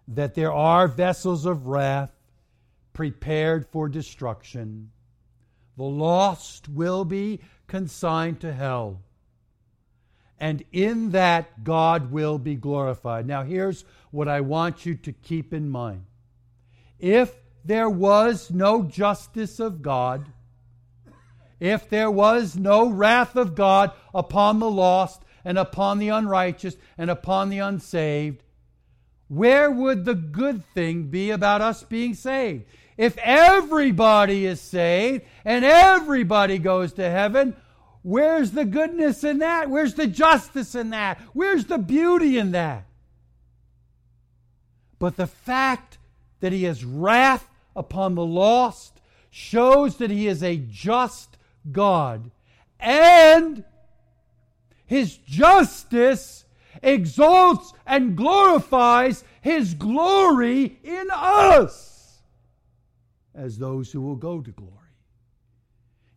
That 0.08 0.36
there 0.36 0.54
are 0.54 0.88
vessels 0.88 1.46
of 1.46 1.68
wrath 1.68 2.12
prepared 2.94 3.68
for 3.68 3.90
destruction. 3.90 4.92
The 5.78 5.84
lost 5.84 6.70
will 6.70 7.06
be 7.06 7.40
consigned 7.68 8.42
to 8.42 8.54
hell. 8.54 9.02
And 10.40 10.64
in 10.72 11.12
that, 11.12 11.64
God 11.64 12.12
will 12.12 12.40
be 12.40 12.56
glorified. 12.56 13.28
Now, 13.28 13.44
here's 13.44 13.86
what 14.10 14.28
I 14.28 14.42
want 14.42 14.86
you 14.86 14.96
to 14.96 15.12
keep 15.12 15.54
in 15.54 15.70
mind. 15.70 16.06
If 17.00 17.36
there 17.64 17.90
was 17.90 18.52
no 18.52 18.84
justice 18.84 19.60
of 19.60 19.82
God, 19.82 20.26
if 21.60 21.90
there 21.90 22.10
was 22.10 22.56
no 22.56 22.90
wrath 22.90 23.36
of 23.36 23.54
God 23.54 23.92
upon 24.14 24.60
the 24.60 24.70
lost 24.70 25.22
and 25.46 25.58
upon 25.58 26.00
the 26.00 26.10
unrighteous 26.10 26.76
and 26.98 27.10
upon 27.10 27.50
the 27.50 27.60
unsaved, 27.60 28.44
where 29.28 29.72
would 29.72 30.04
the 30.06 30.16
good 30.16 30.66
thing 30.74 31.04
be 31.04 31.30
about 31.30 31.62
us 31.62 31.84
being 31.84 32.16
saved? 32.16 32.66
If 32.98 33.18
everybody 33.20 34.46
is 34.46 34.60
saved 34.60 35.24
and 35.46 35.64
everybody 35.64 36.58
goes 36.58 36.94
to 36.94 37.10
heaven, 37.10 37.56
where's 38.02 38.52
the 38.52 38.66
goodness 38.66 39.24
in 39.24 39.40
that? 39.40 39.70
Where's 39.70 39.94
the 39.94 40.08
justice 40.08 40.76
in 40.76 40.90
that? 40.90 41.20
Where's 41.34 41.66
the 41.66 41.78
beauty 41.78 42.38
in 42.38 42.52
that? 42.52 42.86
But 45.00 45.16
the 45.16 45.28
fact 45.28 45.98
that 46.42 46.52
he 46.52 46.66
has 46.66 46.84
wrath 46.84 47.48
upon 47.76 48.16
the 48.16 48.26
lost 48.26 49.02
shows 49.30 49.98
that 49.98 50.12
he 50.12 50.28
is 50.28 50.44
a 50.44 50.58
just 50.58 51.38
God. 51.72 52.32
And 52.80 53.64
his 54.86 55.18
justice 55.18 56.46
exalts 56.84 57.74
and 57.86 58.16
glorifies 58.16 59.24
his 59.42 59.74
glory 59.74 60.80
in 60.84 61.08
us 61.12 62.22
as 63.34 63.58
those 63.58 63.92
who 63.92 64.02
will 64.02 64.16
go 64.16 64.42
to 64.42 64.52
glory. 64.52 64.72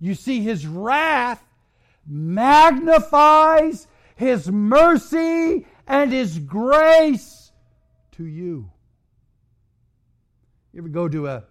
You 0.01 0.15
see, 0.15 0.41
his 0.41 0.67
wrath 0.67 1.43
magnifies 2.07 3.87
his 4.17 4.51
mercy 4.51 5.67
and 5.87 6.13
his 6.13 6.39
grace 6.39 7.53
to 8.13 8.25
you. 8.25 8.71
You 10.75 10.81
ever 10.81 10.89
go 10.89 11.09
to 11.09 11.29
a 11.29 11.45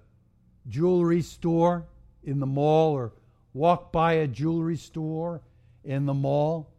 jewelry 0.67 1.21
store 1.21 1.85
in 2.25 2.41
the 2.41 2.45
mall 2.45 2.91
or 2.91 3.13
walk 3.53 3.93
by 3.93 4.13
a 4.15 4.27
jewelry 4.27 4.75
store 4.75 5.41
in 5.85 6.05
the 6.05 6.13
mall 6.13 6.73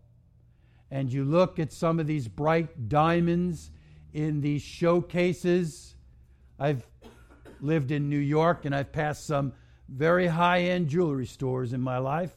and 0.90 1.10
you 1.10 1.24
look 1.24 1.58
at 1.58 1.72
some 1.72 1.98
of 1.98 2.06
these 2.06 2.28
bright 2.28 2.90
diamonds 2.90 3.70
in 4.12 4.42
these 4.42 4.60
showcases? 4.60 5.94
I've 6.58 6.86
lived 7.62 7.90
in 7.90 8.10
New 8.10 8.18
York 8.18 8.66
and 8.66 8.74
I've 8.74 8.92
passed 8.92 9.26
some 9.26 9.54
very 9.88 10.26
high 10.26 10.64
end 10.64 10.88
jewelry 10.88 11.26
stores 11.26 11.72
in 11.72 11.80
my 11.80 11.96
life. 11.96 12.36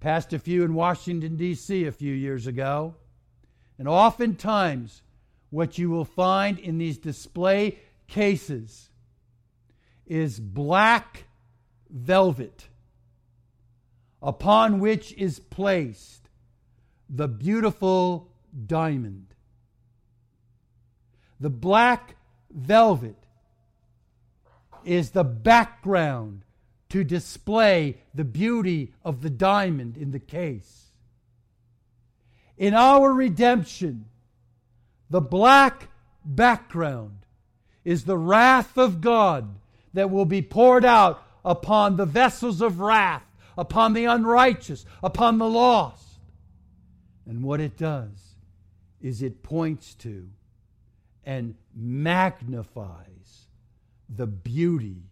Passed 0.00 0.32
a 0.32 0.40
few 0.40 0.64
in 0.64 0.74
Washington, 0.74 1.36
D.C. 1.36 1.84
a 1.84 1.92
few 1.92 2.12
years 2.12 2.48
ago. 2.48 2.96
And 3.78 3.86
oftentimes, 3.86 5.02
what 5.50 5.78
you 5.78 5.88
will 5.88 6.04
find 6.04 6.58
in 6.58 6.78
these 6.78 6.98
display 6.98 7.78
cases 8.10 8.90
is 10.06 10.38
black 10.38 11.24
velvet 11.88 12.68
upon 14.22 14.80
which 14.80 15.12
is 15.14 15.38
placed 15.38 16.28
the 17.08 17.28
beautiful 17.28 18.28
diamond. 18.66 19.26
The 21.40 21.50
black 21.50 22.16
velvet 22.50 23.16
is 24.84 25.10
the 25.10 25.24
background 25.24 26.44
to 26.90 27.04
display 27.04 27.98
the 28.14 28.24
beauty 28.24 28.92
of 29.04 29.22
the 29.22 29.30
diamond 29.30 29.96
in 29.96 30.10
the 30.10 30.18
case. 30.18 30.92
In 32.58 32.74
our 32.74 33.12
redemption, 33.12 34.06
the 35.08 35.20
black 35.20 35.88
background 36.24 37.24
is 37.90 38.04
the 38.04 38.16
wrath 38.16 38.78
of 38.78 39.00
God 39.00 39.56
that 39.94 40.12
will 40.12 40.24
be 40.24 40.42
poured 40.42 40.84
out 40.84 41.26
upon 41.44 41.96
the 41.96 42.06
vessels 42.06 42.60
of 42.60 42.78
wrath, 42.78 43.24
upon 43.58 43.94
the 43.94 44.04
unrighteous, 44.04 44.86
upon 45.02 45.38
the 45.38 45.48
lost. 45.48 46.20
And 47.26 47.42
what 47.42 47.58
it 47.58 47.76
does 47.76 48.36
is 49.00 49.22
it 49.22 49.42
points 49.42 49.94
to 49.96 50.28
and 51.24 51.56
magnifies 51.74 53.48
the 54.08 54.28
beauty 54.28 55.02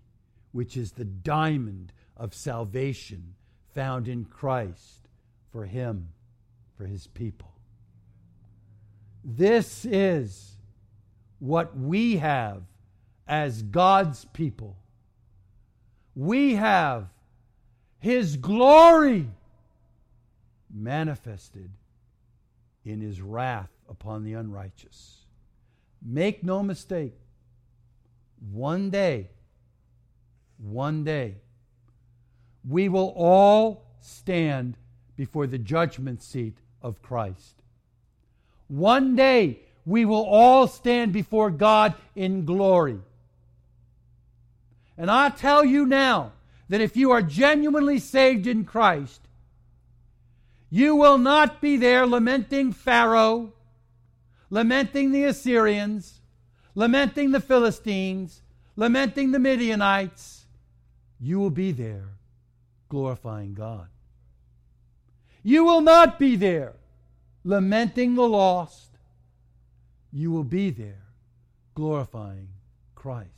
which 0.52 0.76
is 0.76 0.92
the 0.92 1.04
diamond 1.04 1.92
of 2.16 2.32
salvation 2.32 3.34
found 3.74 4.06
in 4.06 4.24
Christ 4.24 5.08
for 5.50 5.64
him, 5.64 6.10
for 6.76 6.86
his 6.86 7.08
people. 7.08 7.50
This 9.24 9.84
is 9.84 10.57
what 11.38 11.76
we 11.76 12.16
have 12.16 12.62
as 13.26 13.62
God's 13.62 14.24
people. 14.26 14.76
We 16.14 16.54
have 16.54 17.06
His 17.98 18.36
glory 18.36 19.28
manifested 20.72 21.70
in 22.84 23.00
His 23.00 23.20
wrath 23.20 23.70
upon 23.88 24.24
the 24.24 24.34
unrighteous. 24.34 25.26
Make 26.02 26.42
no 26.42 26.62
mistake, 26.62 27.14
one 28.52 28.90
day, 28.90 29.30
one 30.58 31.04
day, 31.04 31.36
we 32.68 32.88
will 32.88 33.12
all 33.16 33.86
stand 34.00 34.76
before 35.16 35.46
the 35.46 35.58
judgment 35.58 36.22
seat 36.22 36.58
of 36.82 37.02
Christ. 37.02 37.62
One 38.68 39.16
day, 39.16 39.60
we 39.88 40.04
will 40.04 40.26
all 40.26 40.68
stand 40.68 41.14
before 41.14 41.50
God 41.50 41.94
in 42.14 42.44
glory. 42.44 42.98
And 44.98 45.10
I 45.10 45.30
tell 45.30 45.64
you 45.64 45.86
now 45.86 46.32
that 46.68 46.82
if 46.82 46.94
you 46.94 47.10
are 47.10 47.22
genuinely 47.22 47.98
saved 47.98 48.46
in 48.46 48.66
Christ, 48.66 49.22
you 50.68 50.94
will 50.94 51.16
not 51.16 51.62
be 51.62 51.78
there 51.78 52.06
lamenting 52.06 52.72
Pharaoh, 52.72 53.54
lamenting 54.50 55.10
the 55.10 55.24
Assyrians, 55.24 56.20
lamenting 56.74 57.30
the 57.30 57.40
Philistines, 57.40 58.42
lamenting 58.76 59.32
the 59.32 59.38
Midianites. 59.38 60.44
You 61.18 61.40
will 61.40 61.50
be 61.50 61.72
there 61.72 62.10
glorifying 62.90 63.54
God. 63.54 63.88
You 65.42 65.64
will 65.64 65.80
not 65.80 66.18
be 66.18 66.36
there 66.36 66.74
lamenting 67.42 68.16
the 68.16 68.28
lost, 68.28 68.87
you 70.12 70.30
will 70.30 70.44
be 70.44 70.70
there 70.70 71.04
glorifying 71.74 72.48
Christ. 72.94 73.28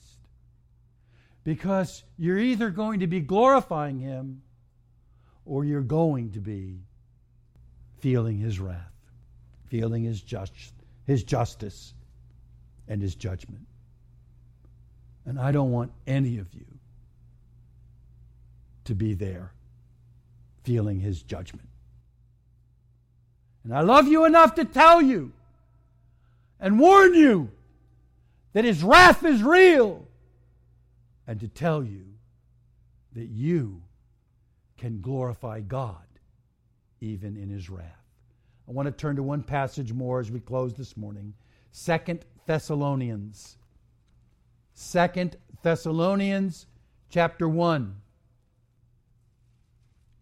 Because 1.45 2.03
you're 2.17 2.39
either 2.39 2.71
going 2.71 3.01
to 3.01 3.07
be 3.07 3.21
glorifying 3.21 3.99
Him 3.99 4.43
or 5.45 5.65
you're 5.65 5.83
going 5.83 6.33
to 6.33 6.41
be 6.41 6.81
feeling 7.99 8.39
His 8.39 8.61
wrath, 8.61 8.93
feeling 9.67 10.05
His, 10.05 10.21
just, 10.21 10.53
his 11.07 11.23
justice 11.23 11.93
and 12.89 13.03
His 13.03 13.15
judgment. 13.15 13.67
And 15.27 15.39
I 15.39 15.53
don't 15.53 15.71
want 15.71 15.93
any 16.07 16.39
of 16.39 16.53
you 16.55 16.67
to 18.85 18.95
be 18.95 19.15
there 19.15 19.53
feeling 20.65 21.01
His 21.01 21.23
judgment. 21.23 21.69
And 23.65 23.75
I 23.75 23.81
love 23.83 24.09
you 24.09 24.25
enough 24.25 24.55
to 24.55 24.65
tell 24.65 25.03
you 25.03 25.33
and 26.61 26.79
warn 26.79 27.15
you 27.15 27.51
that 28.53 28.65
his 28.65 28.83
wrath 28.83 29.25
is 29.25 29.43
real 29.43 30.07
and 31.27 31.41
to 31.41 31.49
tell 31.49 31.83
you 31.83 32.05
that 33.15 33.29
you 33.29 33.83
can 34.77 35.01
glorify 35.01 35.61
God 35.61 35.97
even 37.01 37.37
in 37.37 37.49
his 37.49 37.71
wrath. 37.71 37.87
I 38.69 38.73
want 38.73 38.87
to 38.87 38.93
turn 38.93 39.17
to 39.17 39.23
one 39.23 39.43
passage 39.43 39.93
more 39.93 40.21
as 40.21 40.31
we 40.31 40.41
close 40.41 40.75
this 40.75 40.97
morning. 40.97 41.35
Second 41.73 42.25
Thessalonians. 42.47 43.57
Second 44.75 45.37
Thessalonians 45.63 46.67
chapter 47.11 47.49
1. 47.49 47.97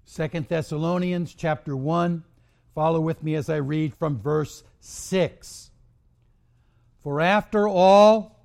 Second 0.04 0.48
Thessalonians 0.48 1.34
chapter 1.34 1.76
1. 1.76 2.24
Follow 2.74 3.00
with 3.00 3.22
me 3.22 3.34
as 3.34 3.50
I 3.50 3.56
read 3.56 3.94
from 3.94 4.18
verse 4.18 4.64
6. 4.80 5.67
For 7.08 7.22
after 7.22 7.66
all, 7.66 8.36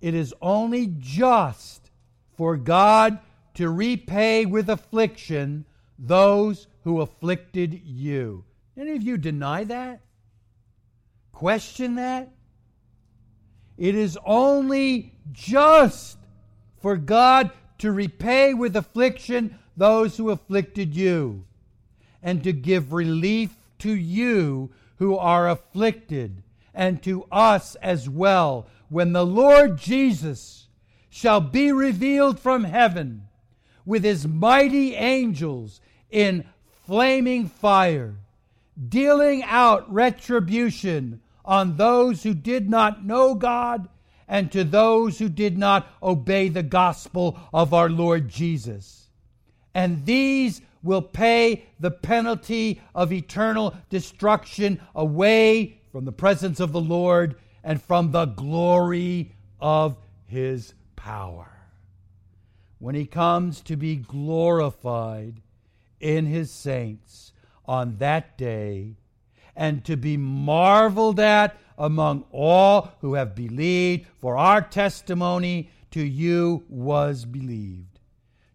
it 0.00 0.14
is 0.14 0.34
only 0.42 0.88
just 0.98 1.92
for 2.36 2.56
God 2.56 3.20
to 3.54 3.70
repay 3.70 4.46
with 4.46 4.68
affliction 4.68 5.64
those 5.96 6.66
who 6.82 7.00
afflicted 7.00 7.82
you. 7.84 8.46
Any 8.76 8.96
of 8.96 9.04
you 9.04 9.16
deny 9.16 9.62
that? 9.62 10.00
Question 11.30 11.94
that? 11.94 12.32
It 13.78 13.94
is 13.94 14.18
only 14.26 15.14
just 15.30 16.18
for 16.80 16.96
God 16.96 17.52
to 17.78 17.92
repay 17.92 18.54
with 18.54 18.74
affliction 18.74 19.56
those 19.76 20.16
who 20.16 20.30
afflicted 20.30 20.96
you, 20.96 21.44
and 22.24 22.42
to 22.42 22.52
give 22.52 22.92
relief 22.92 23.54
to 23.78 23.94
you 23.94 24.72
who 24.96 25.16
are 25.16 25.48
afflicted 25.48 26.42
and 26.74 27.02
to 27.02 27.24
us 27.30 27.76
as 27.76 28.08
well 28.08 28.66
when 28.88 29.12
the 29.12 29.24
Lord 29.26 29.78
Jesus 29.78 30.68
shall 31.08 31.40
be 31.40 31.72
revealed 31.72 32.40
from 32.40 32.64
heaven 32.64 33.28
with 33.86 34.04
his 34.04 34.26
mighty 34.26 34.94
angels 34.94 35.80
in 36.10 36.44
flaming 36.86 37.46
fire, 37.48 38.16
dealing 38.88 39.42
out 39.44 39.92
retribution 39.92 41.20
on 41.44 41.76
those 41.76 42.22
who 42.22 42.34
did 42.34 42.68
not 42.68 43.04
know 43.04 43.34
God 43.34 43.88
and 44.26 44.50
to 44.52 44.64
those 44.64 45.18
who 45.18 45.28
did 45.28 45.58
not 45.58 45.86
obey 46.02 46.48
the 46.48 46.62
gospel 46.62 47.38
of 47.52 47.74
our 47.74 47.90
Lord 47.90 48.28
Jesus. 48.28 49.08
And 49.74 50.06
these 50.06 50.62
will 50.82 51.02
pay 51.02 51.64
the 51.80 51.90
penalty 51.90 52.80
of 52.94 53.12
eternal 53.12 53.74
destruction 53.90 54.80
away 54.94 55.80
from 55.94 56.04
the 56.04 56.10
presence 56.10 56.58
of 56.58 56.72
the 56.72 56.80
Lord 56.80 57.36
and 57.62 57.80
from 57.80 58.10
the 58.10 58.24
glory 58.24 59.30
of 59.60 59.96
his 60.26 60.74
power. 60.96 61.68
When 62.80 62.96
he 62.96 63.06
comes 63.06 63.60
to 63.60 63.76
be 63.76 63.94
glorified 63.94 65.40
in 66.00 66.26
his 66.26 66.50
saints 66.50 67.32
on 67.64 67.98
that 67.98 68.36
day, 68.36 68.96
and 69.54 69.84
to 69.84 69.96
be 69.96 70.16
marveled 70.16 71.20
at 71.20 71.56
among 71.78 72.24
all 72.32 72.90
who 73.00 73.14
have 73.14 73.36
believed, 73.36 74.08
for 74.20 74.36
our 74.36 74.62
testimony 74.62 75.70
to 75.92 76.02
you 76.02 76.64
was 76.68 77.24
believed. 77.24 78.00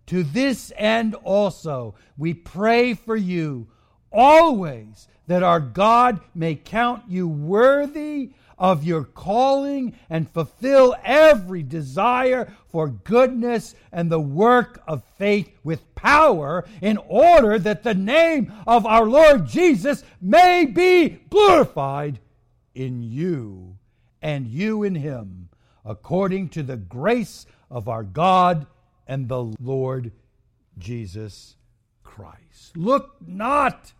To 0.07 0.23
this 0.23 0.73
end 0.75 1.15
also 1.15 1.95
we 2.17 2.33
pray 2.33 2.95
for 2.95 3.15
you 3.15 3.69
always 4.11 5.07
that 5.29 5.43
our 5.43 5.59
God 5.59 6.21
may 6.33 6.55
count 6.55 7.03
you 7.07 7.27
worthy 7.27 8.31
of 8.57 8.83
your 8.83 9.03
calling 9.03 9.95
and 10.09 10.27
fulfill 10.27 10.95
every 11.03 11.61
desire 11.61 12.51
for 12.67 12.87
goodness 12.87 13.75
and 13.91 14.11
the 14.11 14.19
work 14.19 14.81
of 14.87 15.03
faith 15.19 15.51
with 15.63 15.93
power, 15.93 16.65
in 16.81 16.97
order 16.97 17.59
that 17.59 17.83
the 17.83 17.93
name 17.93 18.51
of 18.65 18.87
our 18.87 19.05
Lord 19.05 19.45
Jesus 19.45 20.03
may 20.19 20.65
be 20.65 21.19
glorified 21.29 22.17
in 22.73 23.03
you 23.03 23.77
and 24.23 24.47
you 24.47 24.81
in 24.81 24.95
him, 24.95 25.49
according 25.85 26.49
to 26.49 26.63
the 26.63 26.77
grace 26.77 27.45
of 27.69 27.87
our 27.87 28.03
God 28.03 28.65
and 29.05 29.27
the 29.27 29.53
Lord 29.61 30.11
Jesus 30.79 31.55
Christ. 32.03 32.75
Look 32.75 33.17
not 33.21 33.93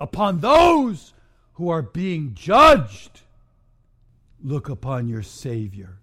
upon 0.00 0.40
those 0.40 1.12
who 1.54 1.68
are 1.68 1.82
being 1.82 2.34
judged 2.34 3.20
look 4.42 4.68
upon 4.68 5.08
your 5.08 5.22
Savior 5.22 5.98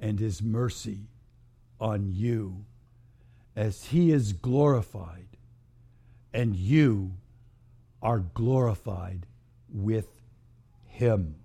and 0.00 0.18
His 0.18 0.42
mercy 0.42 1.00
on 1.78 2.10
you 2.10 2.64
as 3.54 3.84
He 3.84 4.10
is 4.10 4.32
glorified 4.32 5.28
and 6.32 6.56
you 6.56 7.12
are 8.02 8.20
glorified 8.20 9.26
with 9.68 10.08
Him. 10.84 11.36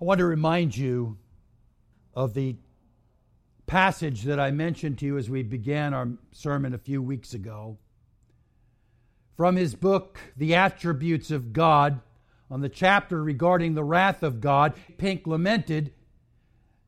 I 0.00 0.04
want 0.04 0.18
to 0.18 0.26
remind 0.26 0.76
you 0.76 1.18
of 2.14 2.34
the 2.34 2.56
passage 3.66 4.22
that 4.22 4.38
I 4.38 4.50
mentioned 4.50 4.98
to 4.98 5.06
you 5.06 5.18
as 5.18 5.30
we 5.30 5.42
began 5.42 5.94
our 5.94 6.08
sermon 6.32 6.74
a 6.74 6.78
few 6.78 7.00
weeks 7.00 7.34
ago. 7.34 7.78
From 9.36 9.56
his 9.56 9.74
book, 9.74 10.18
The 10.36 10.54
Attributes 10.54 11.30
of 11.30 11.52
God, 11.52 12.00
on 12.50 12.60
the 12.60 12.68
chapter 12.68 13.22
regarding 13.22 13.74
the 13.74 13.84
wrath 13.84 14.22
of 14.22 14.40
God, 14.40 14.74
Pink 14.96 15.26
lamented 15.26 15.92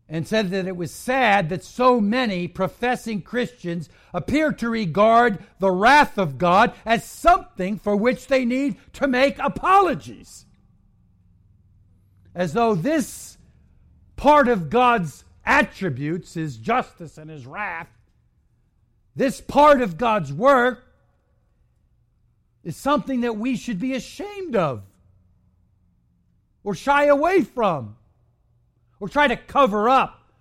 and 0.09 0.27
said 0.27 0.51
that 0.51 0.69
it 0.69 0.77
was 0.77 0.93
sad 0.93 1.49
that 1.49 1.65
so 1.65 2.01
many 2.01 2.47
professing 2.47 3.23
Christians 3.23 3.89
appear 4.15 4.53
to 4.53 4.69
regard 4.69 5.45
the 5.59 5.73
wrath 5.73 6.17
of 6.17 6.39
God 6.39 6.73
as 6.85 7.05
something 7.05 7.79
for 7.79 7.97
which 7.97 8.29
they 8.29 8.45
need 8.45 8.77
to 8.93 9.09
make 9.09 9.39
apologies. 9.41 10.47
As 12.35 12.53
though 12.53 12.77
this 12.77 13.39
part 14.15 14.47
of 14.47 14.71
God's 14.71 15.25
attributes, 15.45 16.35
his 16.35 16.57
justice 16.57 17.19
and 17.19 17.29
his 17.29 17.47
wrath, 17.47 17.89
this 19.17 19.41
part 19.41 19.81
of 19.81 19.97
God's 19.97 20.33
work, 20.33 20.86
is 22.67 22.77
something 22.77 23.21
that 23.21 23.37
we 23.37 23.57
should 23.57 23.79
be 23.79 23.95
ashamed 23.95 24.57
of 24.57 24.83
or 26.64 26.75
shy 26.75 27.05
away 27.05 27.43
from 27.43 27.97
or 28.99 29.09
try 29.09 29.29
to 29.29 29.37
cover 29.37 29.89
up. 29.89 30.33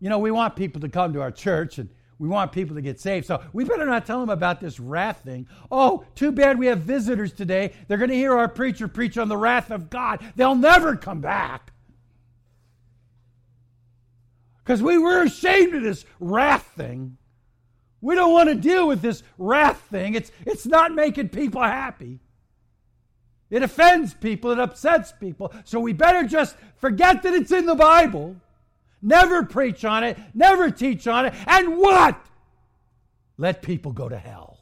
You 0.00 0.08
know, 0.08 0.18
we 0.18 0.32
want 0.32 0.56
people 0.56 0.80
to 0.80 0.88
come 0.88 1.12
to 1.12 1.20
our 1.20 1.30
church 1.30 1.78
and 1.78 1.88
we 2.18 2.26
want 2.26 2.50
people 2.50 2.74
to 2.74 2.82
get 2.82 2.98
saved. 2.98 3.26
So 3.26 3.40
we 3.52 3.62
better 3.62 3.86
not 3.86 4.06
tell 4.06 4.18
them 4.18 4.28
about 4.28 4.60
this 4.60 4.80
wrath 4.80 5.22
thing. 5.24 5.46
Oh, 5.70 6.04
too 6.16 6.32
bad 6.32 6.58
we 6.58 6.66
have 6.66 6.80
visitors 6.80 7.32
today. 7.32 7.72
They're 7.86 7.96
going 7.96 8.10
to 8.10 8.16
hear 8.16 8.36
our 8.36 8.48
preacher 8.48 8.88
preach 8.88 9.16
on 9.16 9.28
the 9.28 9.36
wrath 9.36 9.70
of 9.70 9.88
God. 9.88 10.20
They'll 10.34 10.56
never 10.56 10.96
come 10.96 11.20
back. 11.20 11.72
Because 14.64 14.82
we 14.82 14.98
were 14.98 15.22
ashamed 15.22 15.76
of 15.76 15.84
this 15.84 16.04
wrath 16.18 16.72
thing. 16.76 17.18
We 18.02 18.16
don't 18.16 18.32
want 18.32 18.50
to 18.50 18.56
deal 18.56 18.86
with 18.86 19.00
this 19.00 19.22
wrath 19.38 19.80
thing. 19.90 20.14
It's, 20.14 20.30
it's 20.44 20.66
not 20.66 20.92
making 20.92 21.30
people 21.30 21.62
happy. 21.62 22.18
It 23.48 23.62
offends 23.62 24.12
people, 24.12 24.50
it 24.50 24.58
upsets 24.58 25.12
people. 25.12 25.54
So 25.64 25.78
we 25.78 25.92
better 25.92 26.24
just 26.24 26.56
forget 26.76 27.22
that 27.22 27.32
it's 27.32 27.52
in 27.52 27.66
the 27.66 27.74
Bible, 27.74 28.36
never 29.00 29.44
preach 29.44 29.84
on 29.84 30.04
it, 30.04 30.18
never 30.34 30.70
teach 30.70 31.06
on 31.06 31.26
it, 31.26 31.34
and 31.46 31.78
what? 31.78 32.18
Let 33.38 33.62
people 33.62 33.92
go 33.92 34.08
to 34.08 34.18
hell. 34.18 34.58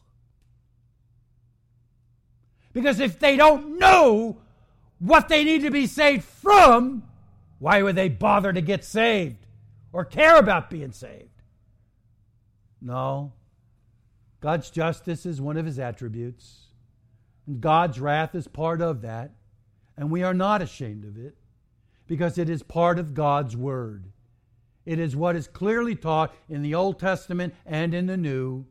Because 2.72 3.00
if 3.00 3.18
they 3.18 3.36
don't 3.36 3.78
know 3.78 4.38
what 4.98 5.28
they 5.28 5.44
need 5.44 5.62
to 5.62 5.70
be 5.70 5.86
saved 5.86 6.24
from, 6.24 7.04
why 7.58 7.82
would 7.82 7.96
they 7.96 8.08
bother 8.08 8.52
to 8.52 8.60
get 8.60 8.84
saved 8.84 9.46
or 9.92 10.04
care 10.04 10.36
about 10.36 10.68
being 10.68 10.92
saved? 10.92 11.29
No. 12.80 13.32
God's 14.40 14.70
justice 14.70 15.26
is 15.26 15.40
one 15.40 15.56
of 15.56 15.66
his 15.66 15.78
attributes. 15.78 16.68
And 17.46 17.60
God's 17.60 18.00
wrath 18.00 18.34
is 18.34 18.48
part 18.48 18.80
of 18.80 19.02
that. 19.02 19.32
And 19.96 20.10
we 20.10 20.22
are 20.22 20.34
not 20.34 20.62
ashamed 20.62 21.04
of 21.04 21.18
it 21.18 21.36
because 22.06 22.38
it 22.38 22.48
is 22.48 22.62
part 22.62 22.98
of 22.98 23.14
God's 23.14 23.56
word. 23.56 24.12
It 24.86 24.98
is 24.98 25.14
what 25.14 25.36
is 25.36 25.46
clearly 25.46 25.94
taught 25.94 26.34
in 26.48 26.62
the 26.62 26.74
Old 26.74 26.98
Testament 26.98 27.54
and 27.66 27.92
in 27.92 28.06
the 28.06 28.16
New. 28.16 28.66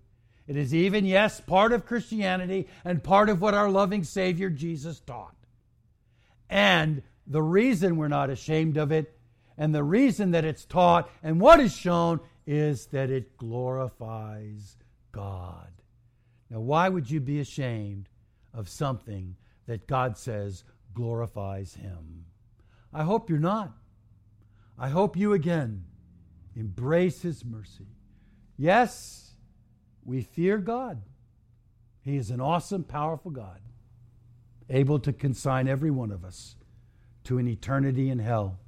It 0.48 0.58
is 0.58 0.74
even, 0.74 1.06
yes, 1.06 1.40
part 1.40 1.72
of 1.72 1.86
Christianity 1.86 2.68
and 2.84 3.04
part 3.04 3.30
of 3.30 3.40
what 3.40 3.54
our 3.54 3.70
loving 3.70 4.04
Savior 4.04 4.50
Jesus 4.50 5.00
taught. 5.00 5.36
And 6.50 7.04
the 7.28 7.44
reason 7.44 7.98
we're 7.98 8.08
not 8.08 8.32
ashamed 8.32 8.76
of 8.76 8.92
it 8.92 9.16
and 9.58 9.76
the 9.76 9.84
reason 9.84 10.32
that 10.32 10.46
it's 10.46 10.66
taught 10.66 11.10
and 11.22 11.40
what 11.40 11.60
is 11.60 11.76
shown 11.76 12.20
is 12.50 12.88
that 12.88 13.12
it 13.12 13.38
glorifies 13.38 14.78
God. 15.12 15.72
Now, 16.50 16.60
why 16.60 16.90
would 16.90 17.10
you 17.10 17.20
be 17.20 17.40
ashamed 17.40 18.10
of 18.54 18.68
something 18.68 19.36
that 19.68 19.88
God 19.88 20.18
says 20.18 20.64
glorifies 20.94 21.76
Him. 21.76 22.26
I 22.94 23.04
hope 23.04 23.30
you're 23.30 23.40
not. 23.40 23.72
I 24.78 24.90
hope 24.90 25.16
you 25.16 25.34
again 25.34 25.86
embrace 26.56 27.22
His 27.22 27.46
mercy. 27.46 27.88
Yes, 28.58 29.32
we 30.04 30.22
fear 30.22 30.58
God. 30.58 31.02
He 32.02 32.18
is 32.18 32.32
an 32.32 32.42
awesome, 32.42 32.84
powerful 32.84 33.32
God, 33.32 33.60
able 34.70 35.00
to 35.00 35.14
consign 35.14 35.68
every 35.68 35.92
one 35.92 36.12
of 36.12 36.26
us 36.26 36.56
to 37.26 37.38
an 37.38 37.48
eternity 37.48 38.10
in 38.10 38.20
hell. 38.20 38.60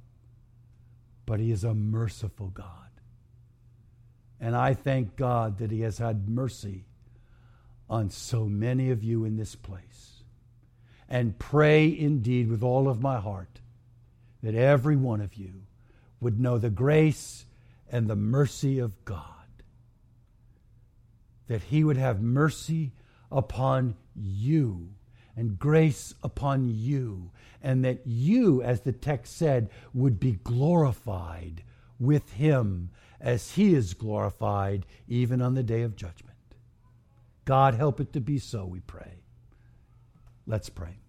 But 1.26 1.40
He 1.40 1.50
is 1.50 1.64
a 1.64 1.74
merciful 1.74 2.48
God. 2.48 2.81
And 4.42 4.56
I 4.56 4.74
thank 4.74 5.14
God 5.14 5.58
that 5.58 5.70
He 5.70 5.82
has 5.82 5.98
had 5.98 6.28
mercy 6.28 6.84
on 7.88 8.10
so 8.10 8.46
many 8.46 8.90
of 8.90 9.04
you 9.04 9.24
in 9.24 9.36
this 9.36 9.54
place. 9.54 10.24
And 11.08 11.38
pray 11.38 11.96
indeed 11.96 12.50
with 12.50 12.60
all 12.60 12.88
of 12.88 13.00
my 13.00 13.20
heart 13.20 13.60
that 14.42 14.56
every 14.56 14.96
one 14.96 15.20
of 15.20 15.36
you 15.36 15.62
would 16.20 16.40
know 16.40 16.58
the 16.58 16.70
grace 16.70 17.46
and 17.88 18.08
the 18.08 18.16
mercy 18.16 18.80
of 18.80 19.04
God. 19.04 19.22
That 21.46 21.62
He 21.62 21.84
would 21.84 21.96
have 21.96 22.20
mercy 22.20 22.90
upon 23.30 23.94
you 24.16 24.88
and 25.36 25.58
grace 25.58 26.14
upon 26.22 26.68
you, 26.68 27.30
and 27.62 27.84
that 27.84 28.00
you, 28.04 28.60
as 28.60 28.80
the 28.80 28.92
text 28.92 29.36
said, 29.36 29.70
would 29.94 30.18
be 30.18 30.32
glorified 30.32 31.62
with 31.98 32.32
Him 32.32 32.90
as 33.22 33.52
He 33.52 33.74
is 33.74 33.94
glorified 33.94 34.84
even 35.08 35.40
on 35.40 35.54
the 35.54 35.62
day 35.62 35.82
of 35.82 35.96
judgment. 35.96 36.36
God, 37.44 37.74
help 37.74 38.00
it 38.00 38.12
to 38.12 38.20
be 38.20 38.38
so, 38.38 38.66
we 38.66 38.80
pray. 38.80 39.22
Let's 40.46 40.68
pray. 40.68 41.01